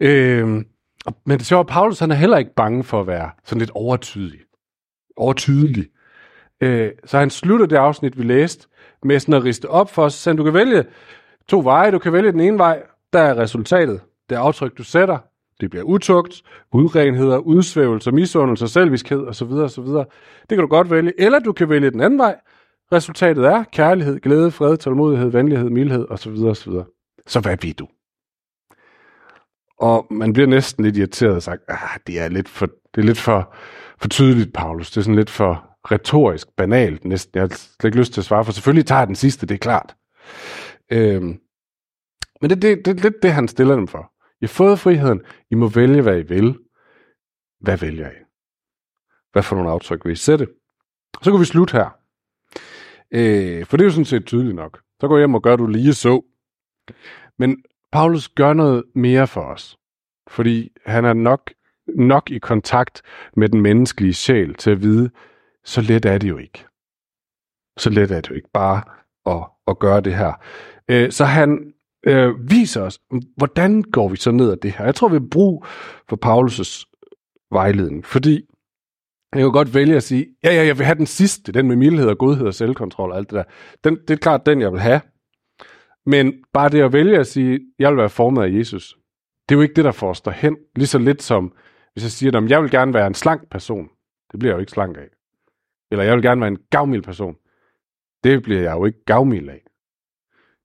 Øh, 0.02 0.48
men 1.26 1.40
det 1.40 1.46
sjove, 1.46 1.66
Paulus 1.66 2.00
han 2.00 2.12
er 2.12 2.16
heller 2.16 2.38
ikke 2.38 2.54
bange 2.56 2.84
for 2.84 3.02
at 3.02 3.08
være 3.08 3.32
sådan 3.44 3.60
lidt 3.60 3.72
overtydelig. 3.72 4.40
Overtydelig. 5.18 5.88
Øh, 6.62 6.92
så 7.06 7.18
han 7.18 7.30
slutter 7.30 7.66
det 7.66 7.76
afsnit, 7.76 8.18
vi 8.18 8.24
læste, 8.24 8.68
med 9.04 9.20
sådan 9.20 9.34
at 9.34 9.44
riste 9.44 9.70
op 9.70 9.90
for 9.90 10.04
os. 10.04 10.14
Så 10.14 10.34
du 10.34 10.44
kan 10.44 10.54
vælge 10.54 10.86
to 11.48 11.60
veje. 11.60 11.92
Du 11.92 12.00
kan 12.00 12.14
vælge 12.14 12.32
den 12.32 12.40
ene 12.40 12.58
vej, 12.58 12.84
der 13.14 13.20
er 13.20 13.38
resultatet. 13.38 14.02
Det 14.30 14.36
aftryk, 14.36 14.78
du 14.78 14.84
sætter. 14.84 15.18
Det 15.62 15.70
bliver 15.70 15.84
utugt, 15.84 16.42
udrenheder, 16.74 17.38
udsvævelser, 17.38 18.12
misundelse, 18.12 18.68
selviskhed 18.68 19.28
osv. 19.28 19.52
osv. 19.52 19.84
Det 19.84 20.50
kan 20.50 20.58
du 20.58 20.68
godt 20.68 20.92
vælge. 20.92 21.14
Eller 21.22 21.40
du 21.40 21.54
kan 21.54 21.70
vælge 21.70 21.92
den 21.92 22.02
anden 22.02 22.20
vej. 22.20 22.36
Resultatet 22.92 23.46
er 23.46 23.64
kærlighed, 23.64 24.20
glæde, 24.20 24.52
fred, 24.52 24.78
tålmodighed, 24.78 25.30
venlighed, 25.30 25.70
mildhed 25.70 26.08
osv. 26.10 26.32
osv. 26.32 26.74
Så 27.28 27.40
hvad 27.40 27.58
vil 27.62 27.74
du? 27.80 27.88
Og 29.80 30.08
man 30.12 30.34
bliver 30.34 30.48
næsten 30.48 30.86
lidt 30.86 30.98
irriteret 30.98 31.36
og 31.36 31.44
sagt, 31.44 31.62
ah, 31.68 32.00
det 32.08 32.20
er 32.20 32.28
lidt 32.28 32.50
for, 32.50 32.66
det 32.66 33.02
er 33.02 33.06
lidt 33.06 33.18
for, 33.18 33.54
for 34.00 34.08
tydeligt, 34.08 34.54
Paulus. 34.54 34.92
Det 34.92 34.98
er 34.98 35.02
sådan 35.02 35.16
lidt 35.16 35.30
for 35.30 35.76
retorisk 35.92 36.48
banalt 36.58 37.06
næsten. 37.06 37.32
Jeg 37.34 37.44
har 37.44 37.48
slet 37.48 37.86
ikke 37.86 37.98
lyst 37.98 38.14
til 38.14 38.22
at 38.22 38.26
svare, 38.26 38.46
for 38.46 38.52
selvfølgelig 38.52 38.86
tager 38.86 39.00
jeg 39.00 39.08
den 39.08 39.16
sidste, 39.16 39.46
det 39.46 39.54
er 39.54 39.60
klart. 39.60 39.96
Øhm, 40.92 41.40
men 42.42 42.50
det, 42.50 42.62
det, 42.62 42.86
det, 42.86 43.04
det, 43.04 43.14
det, 43.24 43.34
han 43.34 43.48
stiller 43.48 43.76
dem 43.76 43.88
for. 43.88 44.12
I 44.46 44.48
har 44.48 44.54
fået 44.54 44.80
friheden. 44.80 45.22
I 45.52 45.56
må 45.56 45.68
vælge, 45.68 46.02
hvad 46.02 46.20
I 46.20 46.22
vil. 46.22 46.60
Hvad 47.60 47.78
vælger 47.78 48.12
I? 48.12 48.16
Hvad 49.32 49.44
for 49.44 49.56
nogle 49.56 49.72
aftryk 49.72 50.06
vil 50.06 50.12
I 50.12 50.16
sætte? 50.16 50.48
Så 51.22 51.32
kan 51.32 51.40
vi 51.40 51.46
slutte 51.46 51.72
her. 51.72 51.90
Øh, 53.12 53.66
for 53.66 53.78
det 53.78 53.84
er 53.84 53.88
jo 53.88 53.92
sådan 53.92 54.06
set 54.06 54.26
tydeligt 54.26 54.56
nok. 54.56 54.82
Så 55.02 55.08
går 55.08 55.18
jeg 55.18 55.22
hjem 55.22 55.36
og 55.36 55.44
gør 55.44 55.56
du 55.56 55.68
lige 55.68 55.94
så. 55.94 56.22
Men 57.40 57.64
Paulus 57.92 58.30
gør 58.30 58.54
noget 58.54 58.84
mere 58.96 59.28
for 59.28 59.42
os. 59.42 59.78
Fordi 60.28 60.72
han 60.86 61.06
er 61.06 61.14
nok, 61.14 61.54
nok 61.88 62.32
i 62.32 62.38
kontakt 62.40 63.02
med 63.36 63.50
den 63.50 63.62
menneskelige 63.62 64.14
sjæl 64.14 64.54
til 64.54 64.72
at 64.72 64.82
vide, 64.82 65.10
så 65.64 65.82
let 65.82 66.06
er 66.06 66.18
det 66.18 66.30
jo 66.30 66.38
ikke. 66.38 66.66
Så 67.78 67.90
let 67.90 68.12
er 68.12 68.22
det 68.22 68.30
jo 68.30 68.36
ikke 68.36 68.52
bare 68.54 68.82
at, 69.26 69.48
at 69.68 69.80
gøre 69.80 70.02
det 70.02 70.16
her. 70.16 70.34
Øh, 70.90 71.12
så 71.12 71.26
han 71.26 71.74
øh, 72.06 72.50
viser 72.50 72.82
os, 72.82 73.00
hvordan 73.38 73.82
går 73.82 74.10
vi 74.10 74.16
så 74.16 74.32
ned 74.32 74.52
ad 74.52 74.58
det 74.58 74.72
her. 74.72 74.86
Jeg 74.86 74.96
tror, 74.96 75.08
vi 75.08 75.16
har 75.16 75.28
brug 75.32 75.66
for 76.10 76.18
Paulus' 76.26 76.86
vejledning, 77.52 78.06
fordi 78.06 78.42
jeg 79.34 79.42
kan 79.42 79.52
godt 79.52 79.74
vælge 79.74 79.96
at 79.96 80.04
sige, 80.04 80.26
ja, 80.44 80.54
ja, 80.54 80.66
jeg 80.66 80.78
vil 80.78 80.86
have 80.86 80.98
den 80.98 81.06
sidste, 81.06 81.52
den 81.52 81.68
med 81.68 81.76
mildhed 81.76 82.08
og 82.08 82.18
godhed 82.18 82.48
og 82.48 82.54
selvkontrol 82.54 83.12
og 83.12 83.18
alt 83.18 83.30
det 83.30 83.36
der. 83.36 83.44
Den, 83.84 83.98
det 84.08 84.10
er 84.10 84.18
klart 84.18 84.46
den, 84.46 84.62
jeg 84.62 84.72
vil 84.72 84.80
have. 84.80 85.02
Men 86.06 86.34
bare 86.54 86.70
det 86.70 86.82
at 86.82 86.94
vælge 86.94 87.20
at 87.20 87.28
sige, 87.28 87.60
jeg 87.80 87.90
vil 87.90 87.98
være 87.98 88.10
formet 88.10 88.44
af 88.44 88.52
Jesus, 88.52 88.98
det 89.50 89.56
er 89.56 89.60
jo 89.60 89.62
ikke 89.62 89.74
det, 89.74 89.86
der 89.86 89.92
får 89.92 90.10
os 90.10 90.22
derhen. 90.22 90.58
Lige 90.76 90.88
så 90.88 90.98
lidt 90.98 91.24
som, 91.24 91.54
hvis 91.94 92.04
jeg 92.04 92.12
siger, 92.12 92.38
at 92.38 92.50
jeg 92.50 92.62
vil 92.62 92.72
gerne 92.72 92.94
være 92.94 93.08
en 93.08 93.14
slank 93.14 93.50
person. 93.50 93.90
Det 94.32 94.40
bliver 94.40 94.52
jeg 94.52 94.56
jo 94.56 94.60
ikke 94.60 94.72
slank 94.72 94.98
af. 94.98 95.10
Eller 95.92 96.04
jeg 96.04 96.14
vil 96.16 96.24
gerne 96.24 96.42
være 96.42 96.48
en 96.48 96.60
gavmild 96.70 97.04
person. 97.04 97.36
Det 98.24 98.44
bliver 98.44 98.62
jeg 98.62 98.74
jo 98.74 98.86
ikke 98.86 99.04
gavmild 99.06 99.50
af. 99.50 99.65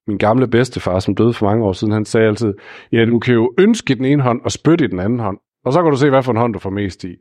Min 0.07 0.19
gamle 0.19 0.49
bedstefar, 0.49 0.99
som 0.99 1.15
døde 1.15 1.33
for 1.33 1.47
mange 1.47 1.65
år 1.65 1.73
siden, 1.73 1.93
han 1.93 2.05
sagde 2.05 2.29
altid, 2.29 2.55
ja, 2.93 3.05
du 3.05 3.19
kan 3.19 3.35
jo 3.35 3.55
ønske 3.59 3.93
i 3.93 3.97
den 3.97 4.05
ene 4.05 4.23
hånd 4.23 4.41
og 4.43 4.53
spytte 4.53 4.85
i 4.85 4.89
den 4.89 4.99
anden 4.99 5.21
hånd. 5.21 5.39
Og 5.65 5.73
så 5.73 5.83
kan 5.83 5.91
du 5.91 5.97
se, 5.97 6.11
hvad 6.11 6.23
for 6.23 6.33
en 6.33 6.39
hånd 6.39 6.53
du 6.53 6.59
får 6.59 6.71
mest 6.71 7.05
i. 7.05 7.17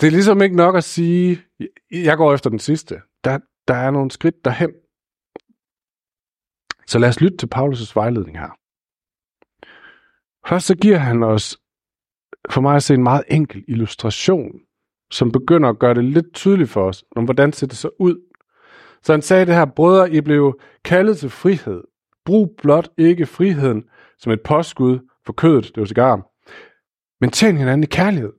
det 0.00 0.06
er 0.06 0.10
ligesom 0.10 0.42
ikke 0.42 0.56
nok 0.56 0.76
at 0.76 0.84
sige, 0.84 1.42
jeg 1.90 2.16
går 2.16 2.34
efter 2.34 2.50
den 2.50 2.58
sidste. 2.58 3.00
Der, 3.24 3.38
der 3.68 3.74
er 3.74 3.90
nogle 3.90 4.10
skridt 4.10 4.44
derhen. 4.44 4.70
Så 6.86 6.98
lad 6.98 7.08
os 7.08 7.20
lytte 7.20 7.36
til 7.36 7.48
Paulus' 7.54 7.92
vejledning 7.94 8.38
her. 8.38 8.58
Først 10.48 10.66
så 10.66 10.76
giver 10.76 10.98
han 10.98 11.22
os, 11.22 11.58
for 12.50 12.60
mig 12.60 12.76
at 12.76 12.82
se, 12.82 12.94
en 12.94 13.02
meget 13.02 13.24
enkel 13.28 13.64
illustration, 13.68 14.60
som 15.10 15.32
begynder 15.32 15.68
at 15.68 15.78
gøre 15.78 15.94
det 15.94 16.04
lidt 16.04 16.34
tydeligt 16.34 16.70
for 16.70 16.88
os, 16.88 17.04
om 17.16 17.24
hvordan 17.24 17.52
ser 17.52 17.66
det 17.66 17.76
så 17.76 17.90
ud. 17.98 18.27
Så 19.02 19.12
han 19.12 19.22
sagde 19.22 19.46
det 19.46 19.54
her, 19.54 19.64
brødre, 19.64 20.12
I 20.12 20.20
blev 20.20 20.60
kaldet 20.84 21.18
til 21.18 21.30
frihed. 21.30 21.84
Brug 22.24 22.54
blot 22.62 22.88
ikke 22.98 23.26
friheden 23.26 23.84
som 24.18 24.32
et 24.32 24.42
påskud 24.42 24.98
for 25.26 25.32
kødet, 25.32 25.64
det 25.64 25.80
var 25.80 25.86
cigaren. 25.86 26.22
men 27.20 27.30
tjen 27.30 27.56
hinanden 27.56 27.82
i 27.82 27.86
kærlighed. 27.86 28.32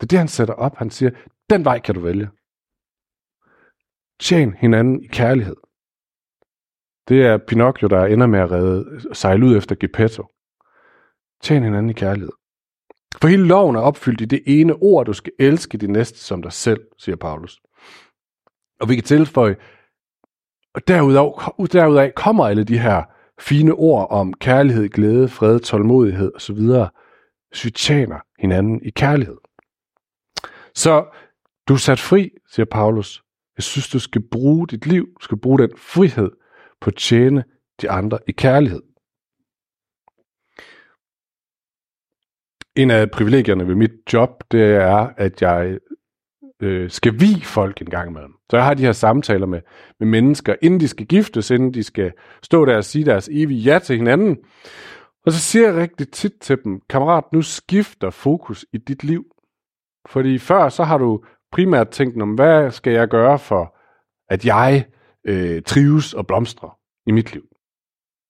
Det 0.00 0.06
er 0.06 0.06
det, 0.06 0.18
han 0.18 0.28
sætter 0.28 0.54
op. 0.54 0.76
Han 0.76 0.90
siger, 0.90 1.10
den 1.50 1.64
vej 1.64 1.78
kan 1.78 1.94
du 1.94 2.00
vælge. 2.00 2.28
Tjen 4.20 4.54
hinanden 4.54 5.04
i 5.04 5.06
kærlighed. 5.06 5.56
Det 7.08 7.26
er 7.26 7.38
Pinocchio, 7.48 7.88
der 7.88 8.04
ender 8.04 8.26
med 8.26 8.40
at 8.40 8.50
redde, 8.50 9.14
sejle 9.14 9.46
ud 9.46 9.56
efter 9.56 9.74
Geppetto. 9.74 10.26
Tjen 11.42 11.62
hinanden 11.62 11.90
i 11.90 11.92
kærlighed. 11.92 12.32
For 13.20 13.28
hele 13.28 13.46
loven 13.46 13.76
er 13.76 13.80
opfyldt 13.80 14.20
i 14.20 14.24
det 14.24 14.42
ene 14.46 14.74
ord, 14.74 15.06
du 15.06 15.12
skal 15.12 15.32
elske 15.38 15.78
din 15.78 15.90
næste 15.90 16.18
som 16.18 16.42
dig 16.42 16.52
selv, 16.52 16.80
siger 16.98 17.16
Paulus. 17.16 17.60
Og 18.80 18.88
vi 18.88 18.94
kan 18.94 19.04
tilføje, 19.04 19.56
og 20.74 20.88
derudover, 20.88 21.66
derudaf 21.72 22.12
kommer 22.16 22.46
alle 22.46 22.64
de 22.64 22.78
her 22.78 23.02
fine 23.40 23.72
ord 23.72 24.10
om 24.10 24.34
kærlighed, 24.34 24.88
glæde, 24.88 25.28
fred, 25.28 25.60
tålmodighed 25.60 26.32
osv., 26.34 26.58
så 27.52 27.64
vi 27.64 27.70
tjener 27.70 28.20
hinanden 28.38 28.82
i 28.82 28.90
kærlighed. 28.90 29.36
Så 30.74 31.06
du 31.68 31.74
er 31.74 31.78
sat 31.78 32.00
fri, 32.00 32.30
siger 32.52 32.66
Paulus. 32.70 33.22
Jeg 33.56 33.64
synes, 33.64 33.88
du 33.88 33.98
skal 33.98 34.22
bruge 34.30 34.66
dit 34.66 34.86
liv, 34.86 35.06
du 35.20 35.24
skal 35.24 35.38
bruge 35.38 35.58
den 35.58 35.70
frihed 35.76 36.30
på 36.80 36.90
at 36.90 36.96
tjene 36.96 37.44
de 37.80 37.90
andre 37.90 38.18
i 38.26 38.32
kærlighed. 38.32 38.82
En 42.76 42.90
af 42.90 43.10
privilegierne 43.10 43.68
ved 43.68 43.74
mit 43.74 44.12
job, 44.12 44.44
det 44.50 44.62
er, 44.62 45.12
at 45.16 45.42
jeg 45.42 45.78
øh, 46.60 46.90
skal 46.90 47.20
vi 47.20 47.40
folk 47.44 47.80
en 47.80 47.90
gang 47.90 48.10
imellem. 48.10 48.32
Så 48.50 48.56
jeg 48.56 48.64
har 48.66 48.74
de 48.74 48.82
her 48.82 48.92
samtaler 48.92 49.46
med, 49.46 49.60
med 50.00 50.08
mennesker, 50.08 50.54
inden 50.62 50.80
de 50.80 50.88
skal 50.88 51.06
giftes, 51.06 51.50
inden 51.50 51.74
de 51.74 51.82
skal 51.82 52.12
stå 52.42 52.64
der 52.64 52.76
og 52.76 52.84
sige 52.84 53.04
deres 53.04 53.28
evige 53.32 53.60
ja 53.60 53.78
til 53.78 53.96
hinanden. 53.96 54.38
Og 55.26 55.32
så 55.32 55.38
siger 55.40 55.66
jeg 55.66 55.76
rigtig 55.76 56.10
tit 56.10 56.32
til 56.40 56.58
dem, 56.64 56.80
kammerat, 56.88 57.24
nu 57.32 57.42
skifter 57.42 58.10
fokus 58.10 58.66
i 58.72 58.78
dit 58.78 59.04
liv. 59.04 59.24
Fordi 60.08 60.38
før 60.38 60.68
så 60.68 60.84
har 60.84 60.98
du 60.98 61.24
primært 61.52 61.88
tænkt 61.88 62.22
om, 62.22 62.34
hvad 62.34 62.70
skal 62.70 62.92
jeg 62.92 63.08
gøre 63.08 63.38
for, 63.38 63.76
at 64.28 64.46
jeg 64.46 64.86
øh, 65.26 65.62
trives 65.62 66.14
og 66.14 66.26
blomstrer 66.26 66.78
i 67.06 67.12
mit 67.12 67.32
liv. 67.32 67.42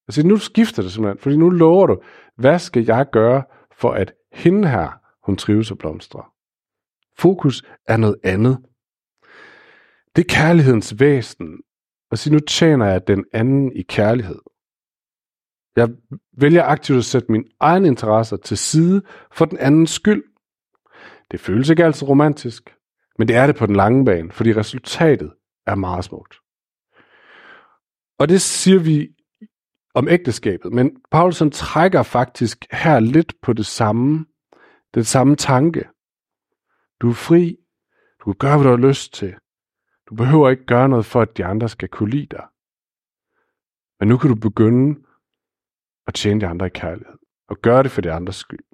Altså 0.08 0.26
nu 0.26 0.37
skifter 0.37 0.82
det 0.82 0.92
simpelthen, 0.92 1.18
fordi 1.18 1.37
nu 1.37 1.50
lover 1.50 1.87
du, 1.87 2.00
hvad 2.37 2.58
skal 2.58 2.84
jeg 2.84 3.06
gøre 3.12 3.42
for, 3.72 3.90
at 3.90 4.12
hende 4.32 4.68
her, 4.68 4.88
hun 5.26 5.37
trives 5.37 5.70
og 5.70 5.78
blomstrer. 5.78 6.32
Fokus 7.20 7.62
er 7.86 7.96
noget 7.96 8.16
andet. 8.24 8.58
Det 10.16 10.24
er 10.24 10.34
kærlighedens 10.34 11.00
væsen. 11.00 11.48
Og 12.10 12.18
sige, 12.18 12.32
nu 12.32 12.38
tjener 12.38 12.86
jeg 12.86 13.06
den 13.06 13.24
anden 13.32 13.72
i 13.76 13.82
kærlighed. 13.82 14.38
Jeg 15.76 15.88
vælger 16.38 16.64
aktivt 16.64 16.98
at 16.98 17.04
sætte 17.04 17.32
mine 17.32 17.44
egne 17.60 17.88
interesser 17.88 18.36
til 18.36 18.58
side 18.58 19.02
for 19.32 19.44
den 19.44 19.58
andens 19.58 19.90
skyld. 19.90 20.24
Det 21.30 21.40
føles 21.40 21.68
ikke 21.68 21.84
altid 21.84 22.08
romantisk, 22.08 22.76
men 23.18 23.28
det 23.28 23.36
er 23.36 23.46
det 23.46 23.56
på 23.56 23.66
den 23.66 23.76
lange 23.76 24.04
bane, 24.04 24.32
fordi 24.32 24.52
resultatet 24.52 25.32
er 25.66 25.74
meget 25.74 26.04
smukt. 26.04 26.34
Og 28.18 28.28
det 28.28 28.40
siger 28.40 28.78
vi 28.78 29.08
om 29.94 30.08
ægteskabet, 30.08 30.72
men 30.72 30.96
Paulsen 31.10 31.50
trækker 31.50 32.02
faktisk 32.02 32.66
her 32.72 33.00
lidt 33.00 33.34
på 33.42 33.52
det 33.52 33.66
samme, 33.66 34.26
den 34.94 35.04
samme 35.04 35.36
tanke. 35.36 35.88
Du 37.00 37.09
er 37.09 37.14
fri, 37.14 37.57
du 38.21 38.25
kan 38.25 38.38
gøre, 38.38 38.59
hvad 38.59 38.64
du 38.64 38.83
har 38.83 38.88
lyst 38.88 39.14
til. 39.14 39.35
Du 40.09 40.14
behøver 40.14 40.50
ikke 40.50 40.64
gøre 40.64 40.88
noget 40.88 41.07
for, 41.07 41.21
at 41.21 41.37
de 41.37 41.45
andre 41.45 41.69
skal 41.69 41.88
kunne 41.88 42.11
lide 42.11 42.26
dig. 42.30 42.45
Men 44.00 44.09
nu 44.09 44.16
kan 44.16 44.30
du 44.30 44.37
begynde 44.37 45.00
at 46.07 46.14
tjene 46.14 46.40
de 46.40 46.47
andre 46.47 46.66
i 46.66 46.71
kærlighed. 46.75 47.14
Og 47.49 47.57
gøre 47.62 47.83
det 47.83 47.90
for 47.90 48.00
de 48.00 48.12
andres 48.12 48.37
skyld. 48.37 48.64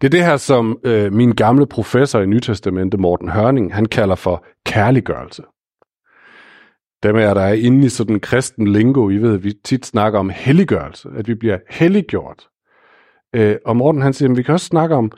Det 0.00 0.06
er 0.06 0.10
det 0.10 0.24
her, 0.24 0.36
som 0.36 0.80
øh, 0.84 1.12
min 1.12 1.34
gamle 1.34 1.66
professor 1.66 2.20
i 2.20 2.26
Nytestamentet, 2.26 3.00
Morten 3.00 3.28
Hørning, 3.28 3.74
han 3.74 3.86
kalder 3.86 4.14
for 4.14 4.46
kærliggørelse. 4.66 5.42
Dem 7.02 7.16
er 7.16 7.34
der 7.34 7.40
er 7.40 7.52
inde 7.52 7.86
i 7.86 7.88
sådan 7.88 8.14
en 8.16 8.20
kristen 8.20 8.72
lingo, 8.72 9.10
I 9.10 9.16
ved, 9.16 9.34
at 9.34 9.44
vi 9.44 9.52
tit 9.64 9.86
snakker 9.86 10.18
om 10.18 10.30
helliggørelse, 10.30 11.08
at 11.16 11.28
vi 11.28 11.34
bliver 11.34 11.58
helliggjort. 11.68 12.48
Øh, 13.34 13.56
og 13.64 13.76
Morten 13.76 14.02
han 14.02 14.12
siger, 14.12 14.30
at 14.30 14.36
vi 14.36 14.42
kan 14.42 14.54
også 14.54 14.66
snakke 14.66 14.94
om 14.94 15.12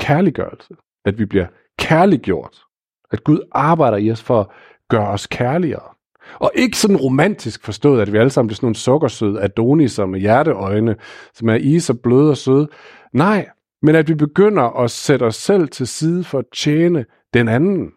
kærliggørelse, 0.00 0.74
at 1.04 1.18
vi 1.18 1.24
bliver 1.24 1.46
kærliggjort. 1.78 2.62
At 3.10 3.24
Gud 3.24 3.40
arbejder 3.52 3.96
i 3.96 4.10
os 4.10 4.22
for 4.22 4.40
at 4.40 4.46
gøre 4.88 5.08
os 5.08 5.26
kærligere. 5.26 5.94
Og 6.34 6.52
ikke 6.54 6.78
sådan 6.78 6.96
romantisk 6.96 7.64
forstået, 7.64 8.00
at 8.00 8.12
vi 8.12 8.18
alle 8.18 8.30
sammen 8.30 8.48
bliver 8.48 8.56
sådan 8.56 8.66
nogle 8.66 8.76
sukkersøde 8.76 9.40
Adonis 9.40 9.98
med 9.98 10.20
hjerteøjne, 10.20 10.96
som 11.34 11.48
er 11.48 11.54
i 11.54 11.80
så 11.80 11.94
bløde 11.94 12.30
og 12.30 12.36
søde. 12.36 12.68
Nej, 13.12 13.48
men 13.82 13.94
at 13.94 14.08
vi 14.08 14.14
begynder 14.14 14.62
at 14.62 14.90
sætte 14.90 15.24
os 15.24 15.36
selv 15.36 15.68
til 15.68 15.86
side 15.86 16.24
for 16.24 16.38
at 16.38 16.44
tjene 16.54 17.04
den 17.34 17.48
anden. 17.48 17.92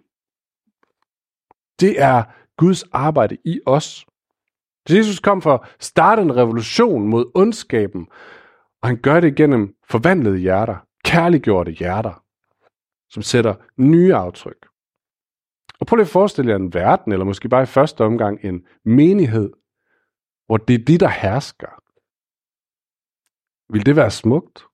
Det 1.80 2.02
er 2.02 2.24
Guds 2.58 2.84
arbejde 2.84 3.38
i 3.46 3.60
os. 3.66 4.06
Jesus 4.90 5.20
kom 5.20 5.42
for 5.42 5.54
at 5.54 5.76
starte 5.80 6.22
en 6.22 6.36
revolution 6.36 7.08
mod 7.08 7.32
ondskaben, 7.36 8.08
og 8.82 8.90
han 8.90 8.98
gør 8.98 9.20
det 9.20 9.36
gennem 9.36 9.74
forvandlede 9.90 10.38
hjerter, 10.38 10.76
kærliggjorte 11.06 11.72
hjerter, 11.72 12.26
som 13.10 13.24
sætter 13.24 13.56
nye 13.78 14.16
aftryk. 14.16 14.68
Og 15.80 15.88
prøv 15.88 15.96
lige 15.96 16.06
at 16.06 16.10
forestille 16.12 16.52
jer 16.52 16.58
en 16.58 16.74
verden, 16.74 17.12
eller 17.12 17.26
måske 17.26 17.50
bare 17.50 17.64
i 17.64 17.66
første 17.66 18.04
omgang 18.04 18.46
en 18.46 18.68
menighed, 18.86 19.54
hvor 20.46 20.58
det 20.58 20.74
er 20.74 20.86
de, 20.86 20.98
der 20.98 21.10
hersker. 21.10 21.84
Vil 23.74 23.86
det 23.86 23.96
være 23.96 24.12
smukt? 24.12 24.66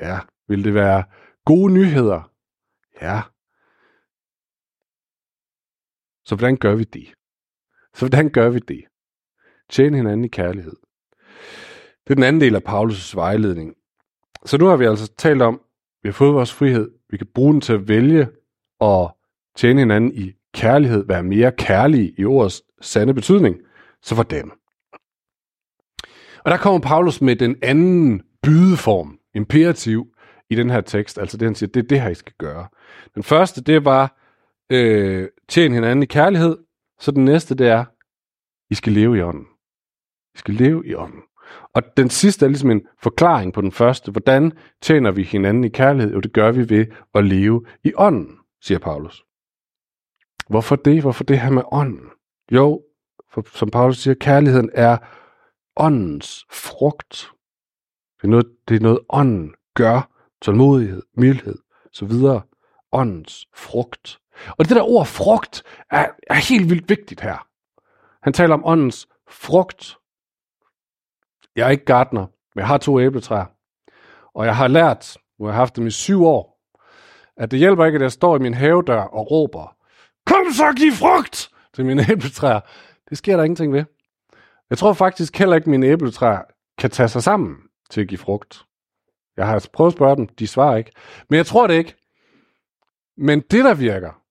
Ja. 0.00 0.18
Vil 0.48 0.64
det 0.64 0.74
være 0.74 1.04
gode 1.44 1.72
nyheder? 1.72 2.32
Ja. 3.02 3.22
Så 6.24 6.36
hvordan 6.36 6.56
gør 6.56 6.74
vi 6.74 6.84
det? 6.84 7.14
Så 7.94 8.08
hvordan 8.08 8.30
gør 8.30 8.50
vi 8.50 8.58
det? 8.58 8.84
Tjene 9.70 9.96
hinanden 9.96 10.24
i 10.24 10.28
kærlighed. 10.28 10.76
Det 12.04 12.10
er 12.10 12.14
den 12.14 12.22
anden 12.22 12.40
del 12.40 12.54
af 12.54 12.62
Paulus' 12.68 13.14
vejledning. 13.14 13.77
Så 14.48 14.58
nu 14.58 14.66
har 14.66 14.76
vi 14.76 14.84
altså 14.84 15.12
talt 15.12 15.42
om, 15.42 15.60
vi 16.02 16.08
har 16.08 16.12
fået 16.12 16.34
vores 16.34 16.52
frihed, 16.52 16.90
vi 17.10 17.16
kan 17.16 17.26
bruge 17.34 17.52
den 17.52 17.60
til 17.60 17.72
at 17.72 17.88
vælge 17.88 18.28
og 18.80 19.16
tjene 19.56 19.80
hinanden 19.80 20.12
i 20.14 20.32
kærlighed, 20.54 21.06
være 21.06 21.22
mere 21.22 21.52
kærlige 21.52 22.14
i 22.18 22.24
ordets 22.24 22.62
sande 22.80 23.14
betydning. 23.14 23.56
Så 24.02 24.14
hvordan? 24.14 24.50
Og 26.44 26.50
der 26.50 26.56
kommer 26.56 26.80
Paulus 26.80 27.20
med 27.20 27.36
den 27.36 27.56
anden 27.62 28.22
bydeform, 28.42 29.18
imperativ, 29.34 30.14
i 30.50 30.54
den 30.54 30.70
her 30.70 30.80
tekst. 30.80 31.18
Altså 31.18 31.36
det, 31.36 31.46
han 31.46 31.54
siger, 31.54 31.70
det 31.70 31.84
er 31.84 31.88
det 31.88 32.00
her, 32.00 32.08
I 32.08 32.14
skal 32.14 32.32
gøre. 32.38 32.68
Den 33.14 33.22
første, 33.22 33.62
det 33.62 33.84
var, 33.84 34.16
øh, 34.72 35.28
tjene 35.48 35.74
hinanden 35.74 36.02
i 36.02 36.06
kærlighed. 36.06 36.56
Så 37.00 37.10
den 37.10 37.24
næste, 37.24 37.54
det 37.54 37.68
er, 37.68 37.84
I 38.70 38.74
skal 38.74 38.92
leve 38.92 39.18
i 39.18 39.20
ånden. 39.20 39.46
I 40.34 40.38
skal 40.38 40.54
leve 40.54 40.86
i 40.86 40.94
ånden. 40.94 41.22
Og 41.74 41.82
den 41.96 42.10
sidste 42.10 42.44
er 42.44 42.48
ligesom 42.48 42.70
en 42.70 42.82
forklaring 43.02 43.52
på 43.52 43.60
den 43.60 43.72
første. 43.72 44.10
Hvordan 44.10 44.52
tjener 44.82 45.10
vi 45.10 45.22
hinanden 45.22 45.64
i 45.64 45.68
kærlighed? 45.68 46.12
Jo, 46.12 46.20
det 46.20 46.32
gør 46.32 46.52
vi 46.52 46.68
ved 46.68 46.86
at 47.14 47.24
leve 47.24 47.64
i 47.84 47.92
ånden, 47.96 48.38
siger 48.62 48.78
Paulus. 48.78 49.24
Hvorfor 50.48 50.76
det? 50.76 51.00
Hvorfor 51.00 51.24
det 51.24 51.40
her 51.40 51.50
med 51.50 51.62
ånden? 51.72 52.10
Jo, 52.52 52.82
for, 53.30 53.44
som 53.54 53.70
Paulus 53.70 53.98
siger, 53.98 54.14
kærligheden 54.14 54.70
er 54.74 54.98
åndens 55.76 56.46
frugt. 56.52 57.30
Det 58.16 58.24
er 58.24 58.28
noget, 58.28 58.46
det 58.68 58.76
er 58.76 58.80
noget 58.80 58.98
ånden 59.08 59.54
gør. 59.74 60.10
Tålmodighed, 60.42 61.02
mildhed, 61.16 61.58
så 61.92 62.04
videre. 62.04 62.42
Åndens 62.92 63.46
frugt. 63.54 64.18
Og 64.48 64.68
det 64.68 64.76
der 64.76 64.82
ord 64.82 65.06
frugt 65.06 65.62
er, 65.90 66.06
er 66.26 66.48
helt 66.48 66.70
vildt 66.70 66.88
vigtigt 66.88 67.20
her. 67.20 67.46
Han 68.22 68.32
taler 68.32 68.54
om 68.54 68.64
åndens 68.64 69.08
frugt. 69.28 69.98
Jeg 71.58 71.66
er 71.66 71.70
ikke 71.70 71.84
gartner, 71.84 72.26
men 72.54 72.60
jeg 72.60 72.66
har 72.66 72.78
to 72.78 73.00
æbletræer. 73.00 73.44
Og 74.34 74.46
jeg 74.46 74.56
har 74.56 74.68
lært, 74.68 75.16
nu 75.38 75.44
har 75.44 75.52
jeg 75.52 75.56
haft 75.56 75.76
dem 75.76 75.86
i 75.86 75.90
syv 75.90 76.24
år, 76.24 76.60
at 77.36 77.50
det 77.50 77.58
hjælper 77.58 77.84
ikke, 77.84 77.96
at 77.96 78.02
jeg 78.02 78.12
står 78.12 78.36
i 78.36 78.38
min 78.38 78.54
havedør 78.54 79.00
og 79.00 79.30
råber, 79.30 79.76
kom 80.26 80.52
så, 80.52 80.72
giv 80.76 80.92
frugt 80.92 81.50
til 81.74 81.86
mine 81.86 82.06
æbletræer. 82.12 82.60
Det 83.08 83.18
sker 83.18 83.36
der 83.36 83.44
ingenting 83.44 83.72
ved. 83.72 83.84
Jeg 84.70 84.78
tror 84.78 84.92
faktisk 84.92 85.36
heller 85.38 85.56
ikke, 85.56 85.64
at 85.64 85.70
mine 85.70 85.86
æbletræer 85.86 86.42
kan 86.78 86.90
tage 86.90 87.08
sig 87.08 87.22
sammen 87.22 87.56
til 87.90 88.00
at 88.00 88.08
give 88.08 88.18
frugt. 88.18 88.64
Jeg 89.36 89.46
har 89.46 89.54
altså 89.54 89.70
prøvet 89.72 89.90
at 89.90 89.96
spørge 89.96 90.16
dem, 90.16 90.28
de 90.28 90.46
svarer 90.46 90.76
ikke. 90.76 90.92
Men 91.30 91.36
jeg 91.36 91.46
tror 91.46 91.66
det 91.66 91.74
ikke. 91.74 91.94
Men 93.16 93.40
det, 93.40 93.64
der 93.64 93.74
virker, 93.74 94.22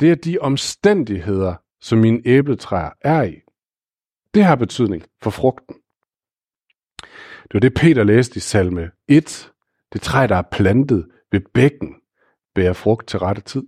det 0.00 0.10
er 0.10 0.14
de 0.14 0.38
omstændigheder, 0.40 1.54
som 1.80 1.98
mine 1.98 2.22
æbletræer 2.24 2.90
er 3.00 3.22
i. 3.22 3.40
Det 4.34 4.44
har 4.44 4.56
betydning 4.56 5.04
for 5.22 5.30
frugten. 5.30 5.76
Det 7.42 7.54
var 7.54 7.60
det, 7.60 7.74
Peter 7.74 8.04
læste 8.04 8.36
i 8.36 8.40
salme 8.40 8.90
1. 9.08 9.52
Det 9.92 10.02
træ, 10.02 10.26
der 10.26 10.36
er 10.36 10.42
plantet 10.52 11.10
ved 11.32 11.40
bækken, 11.54 11.94
bærer 12.54 12.72
frugt 12.72 13.08
til 13.08 13.18
rette 13.18 13.42
tid. 13.42 13.66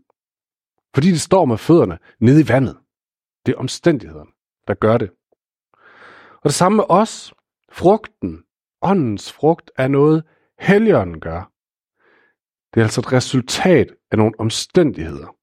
Fordi 0.94 1.10
det 1.10 1.20
står 1.20 1.44
med 1.44 1.58
fødderne 1.58 1.98
nede 2.20 2.40
i 2.40 2.48
vandet. 2.48 2.76
Det 3.46 3.52
er 3.52 3.58
omstændighederne, 3.58 4.30
der 4.68 4.74
gør 4.74 4.98
det. 4.98 5.10
Og 6.32 6.44
det 6.44 6.54
samme 6.54 6.76
med 6.76 6.84
os. 6.88 7.34
Frugten, 7.72 8.44
åndens 8.82 9.32
frugt, 9.32 9.70
er 9.76 9.88
noget, 9.88 10.24
Helligånden 10.60 11.20
gør. 11.20 11.52
Det 12.74 12.80
er 12.80 12.84
altså 12.84 13.00
et 13.00 13.12
resultat 13.12 13.94
af 14.10 14.18
nogle 14.18 14.34
omstændigheder. 14.38 15.36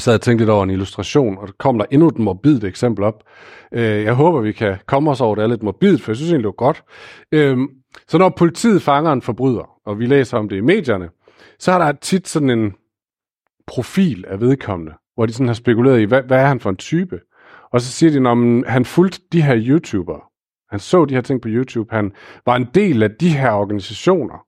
Jeg 0.00 0.04
sad 0.04 0.14
og 0.14 0.20
tænkte 0.20 0.44
lidt 0.44 0.50
over 0.50 0.64
en 0.64 0.70
illustration, 0.70 1.38
og 1.38 1.46
der 1.46 1.52
kom 1.58 1.78
der 1.78 1.86
endnu 1.90 2.08
et 2.08 2.18
morbidt 2.18 2.64
eksempel 2.64 3.04
op. 3.04 3.22
Øh, 3.72 4.02
jeg 4.02 4.14
håber, 4.14 4.40
vi 4.40 4.52
kan 4.52 4.76
komme 4.86 5.10
os 5.10 5.20
over 5.20 5.34
det 5.34 5.42
er 5.42 5.46
lidt 5.46 5.62
morbidt, 5.62 6.02
for 6.02 6.12
jeg 6.12 6.16
synes 6.16 6.32
egentlig, 6.32 6.44
det 6.44 6.54
var 6.58 6.64
godt. 6.66 6.84
Øhm, 7.32 7.68
så 8.08 8.18
når 8.18 8.28
politiet 8.28 8.82
fanger 8.82 9.12
en 9.12 9.22
forbryder, 9.22 9.70
og 9.86 9.98
vi 9.98 10.06
læser 10.06 10.38
om 10.38 10.48
det 10.48 10.56
i 10.56 10.60
medierne, 10.60 11.08
så 11.58 11.72
er 11.72 11.78
der 11.78 11.92
tit 11.92 12.28
sådan 12.28 12.50
en 12.50 12.74
profil 13.66 14.24
af 14.28 14.40
vedkommende, 14.40 14.92
hvor 15.14 15.26
de 15.26 15.32
sådan 15.32 15.46
har 15.46 15.54
spekuleret 15.54 16.00
i, 16.00 16.04
hvad, 16.04 16.22
hvad 16.22 16.38
er 16.38 16.46
han 16.46 16.60
for 16.60 16.70
en 16.70 16.76
type? 16.76 17.20
Og 17.72 17.80
så 17.80 17.92
siger 17.92 18.20
de, 18.20 18.28
at 18.28 18.72
han 18.72 18.84
fulgte 18.84 19.20
de 19.32 19.42
her 19.42 19.56
YouTubere. 19.58 20.20
Han 20.70 20.80
så 20.80 21.04
de 21.04 21.14
her 21.14 21.20
ting 21.20 21.42
på 21.42 21.48
YouTube. 21.48 21.94
Han 21.94 22.12
var 22.46 22.56
en 22.56 22.68
del 22.74 23.02
af 23.02 23.10
de 23.10 23.28
her 23.28 23.52
organisationer. 23.52 24.46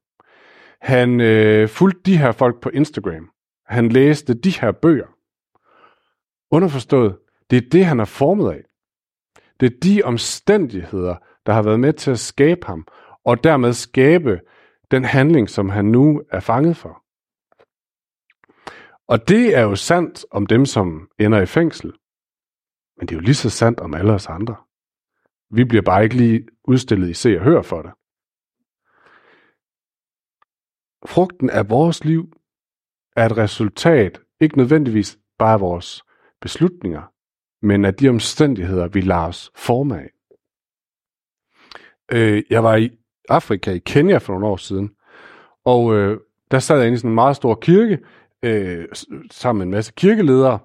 Han 0.80 1.20
øh, 1.20 1.68
fulgte 1.68 2.00
de 2.06 2.18
her 2.18 2.32
folk 2.32 2.60
på 2.60 2.68
Instagram. 2.68 3.28
Han 3.66 3.88
læste 3.88 4.34
de 4.34 4.50
her 4.60 4.72
bøger. 4.72 5.06
Underforstået, 6.52 7.18
det 7.50 7.56
er 7.56 7.70
det, 7.72 7.84
han 7.84 8.00
er 8.00 8.04
formet 8.04 8.52
af. 8.52 8.64
Det 9.60 9.72
er 9.72 9.78
de 9.82 10.02
omstændigheder, 10.04 11.16
der 11.46 11.52
har 11.52 11.62
været 11.62 11.80
med 11.80 11.92
til 11.92 12.10
at 12.10 12.18
skabe 12.18 12.66
ham, 12.66 12.86
og 13.24 13.44
dermed 13.44 13.72
skabe 13.72 14.40
den 14.90 15.04
handling, 15.04 15.50
som 15.50 15.68
han 15.68 15.84
nu 15.84 16.22
er 16.30 16.40
fanget 16.40 16.76
for. 16.76 17.04
Og 19.08 19.28
det 19.28 19.56
er 19.56 19.60
jo 19.60 19.76
sandt 19.76 20.26
om 20.30 20.46
dem, 20.46 20.66
som 20.66 21.10
ender 21.18 21.40
i 21.40 21.46
fængsel. 21.46 21.92
Men 22.96 23.08
det 23.08 23.14
er 23.14 23.16
jo 23.16 23.24
lige 23.24 23.34
så 23.34 23.50
sandt 23.50 23.80
om 23.80 23.94
alle 23.94 24.12
os 24.12 24.26
andre. 24.26 24.56
Vi 25.50 25.64
bliver 25.64 25.82
bare 25.82 26.04
ikke 26.04 26.16
lige 26.16 26.48
udstillet 26.64 27.10
i 27.10 27.14
se 27.14 27.36
og 27.36 27.44
hør 27.44 27.62
for 27.62 27.82
det. 27.82 27.92
Frugten 31.06 31.50
af 31.50 31.70
vores 31.70 32.04
liv 32.04 32.32
er 33.16 33.26
et 33.26 33.36
resultat, 33.36 34.20
ikke 34.40 34.56
nødvendigvis 34.56 35.18
bare 35.38 35.52
af 35.52 35.60
vores 35.60 36.02
beslutninger, 36.42 37.02
men 37.66 37.84
af 37.84 37.94
de 37.94 38.08
omstændigheder, 38.08 38.88
vi 38.88 39.00
lader 39.00 39.26
os 39.28 39.50
forme 39.56 39.98
af. 40.00 40.10
Øh, 42.12 42.42
jeg 42.50 42.64
var 42.64 42.76
i 42.76 42.90
Afrika, 43.28 43.72
i 43.72 43.78
Kenya 43.78 44.18
for 44.18 44.32
nogle 44.32 44.46
år 44.46 44.56
siden, 44.56 44.90
og 45.64 45.94
øh, 45.94 46.20
der 46.50 46.58
sad 46.58 46.76
jeg 46.76 46.86
inde 46.86 46.94
i 46.94 46.98
sådan 46.98 47.10
en 47.10 47.14
meget 47.14 47.36
stor 47.36 47.54
kirke, 47.54 47.98
øh, 48.42 48.84
sammen 49.30 49.58
med 49.58 49.66
en 49.66 49.70
masse 49.70 49.92
kirkeledere. 49.96 50.58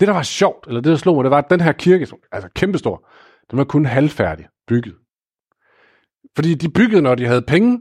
Det, 0.00 0.08
der 0.08 0.14
var 0.14 0.22
sjovt, 0.22 0.66
eller 0.66 0.80
det, 0.80 0.90
der 0.90 0.96
slog 0.96 1.14
mig, 1.14 1.24
det 1.24 1.30
var, 1.30 1.38
at 1.38 1.50
den 1.50 1.60
her 1.60 1.72
kirke, 1.72 2.06
som, 2.06 2.18
altså 2.32 2.48
kæmpestor, 2.54 3.08
den 3.50 3.58
var 3.58 3.64
kun 3.64 3.86
halvfærdig 3.86 4.46
bygget. 4.66 4.96
Fordi 6.36 6.54
de 6.54 6.68
byggede, 6.68 7.02
når 7.02 7.14
de 7.14 7.26
havde 7.26 7.42
penge. 7.42 7.80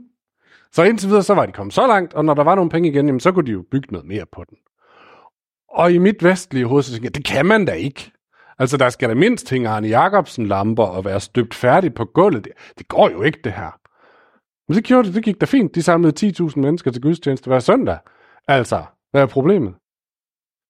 Så 0.72 0.84
indtil 0.84 1.10
videre, 1.10 1.24
så 1.24 1.34
var 1.34 1.46
de 1.46 1.52
kommet 1.52 1.74
så 1.74 1.88
langt, 1.88 2.14
og 2.14 2.26
når 2.26 2.34
der 2.34 2.44
var 2.44 2.56
nogle 2.56 2.72
penge 2.72 2.90
igen, 2.90 3.06
jamen, 3.06 3.20
så 3.20 3.32
kunne 3.32 3.46
de 3.46 3.52
jo 3.52 3.66
bygge 3.72 3.88
noget 3.92 4.08
mere 4.08 4.26
på 4.32 4.44
den. 4.50 4.58
Og 5.70 5.94
i 5.94 5.98
mit 5.98 6.24
vestlige 6.24 6.66
hoved, 6.66 6.84
så 6.84 6.92
tænkte 6.92 7.06
jeg, 7.06 7.16
det 7.16 7.26
kan 7.26 7.46
man 7.46 7.66
da 7.66 7.72
ikke. 7.72 8.12
Altså, 8.60 8.78
der 8.78 8.90
skal 8.90 9.10
da 9.10 9.14
mindst 9.14 9.50
hænge 9.50 9.70
Arne 9.70 9.88
Jacobsen 9.88 10.48
lamper 10.48 10.84
og 10.84 11.06
være 11.06 11.20
støbt 11.20 11.54
færdig 11.54 11.94
på 11.94 12.06
gulvet. 12.06 12.44
Det, 12.46 12.54
det 12.78 12.88
går 12.88 13.10
jo 13.10 13.22
ikke, 13.22 13.40
det 13.44 13.52
her. 13.52 13.80
Men 14.68 14.76
det 14.76 14.84
gjorde 14.84 15.08
det, 15.08 15.16
det 15.16 15.24
gik 15.24 15.42
da 15.42 15.46
fint. 15.46 15.76
De 15.76 15.84
samlede 15.84 16.28
10.000 16.28 16.60
mennesker 16.60 16.92
til 16.92 17.02
gudstjeneste 17.02 17.48
hver 17.48 17.60
søndag. 17.60 17.98
Altså, 18.48 18.84
hvad 19.12 19.22
er 19.22 19.26
problemet? 19.26 19.74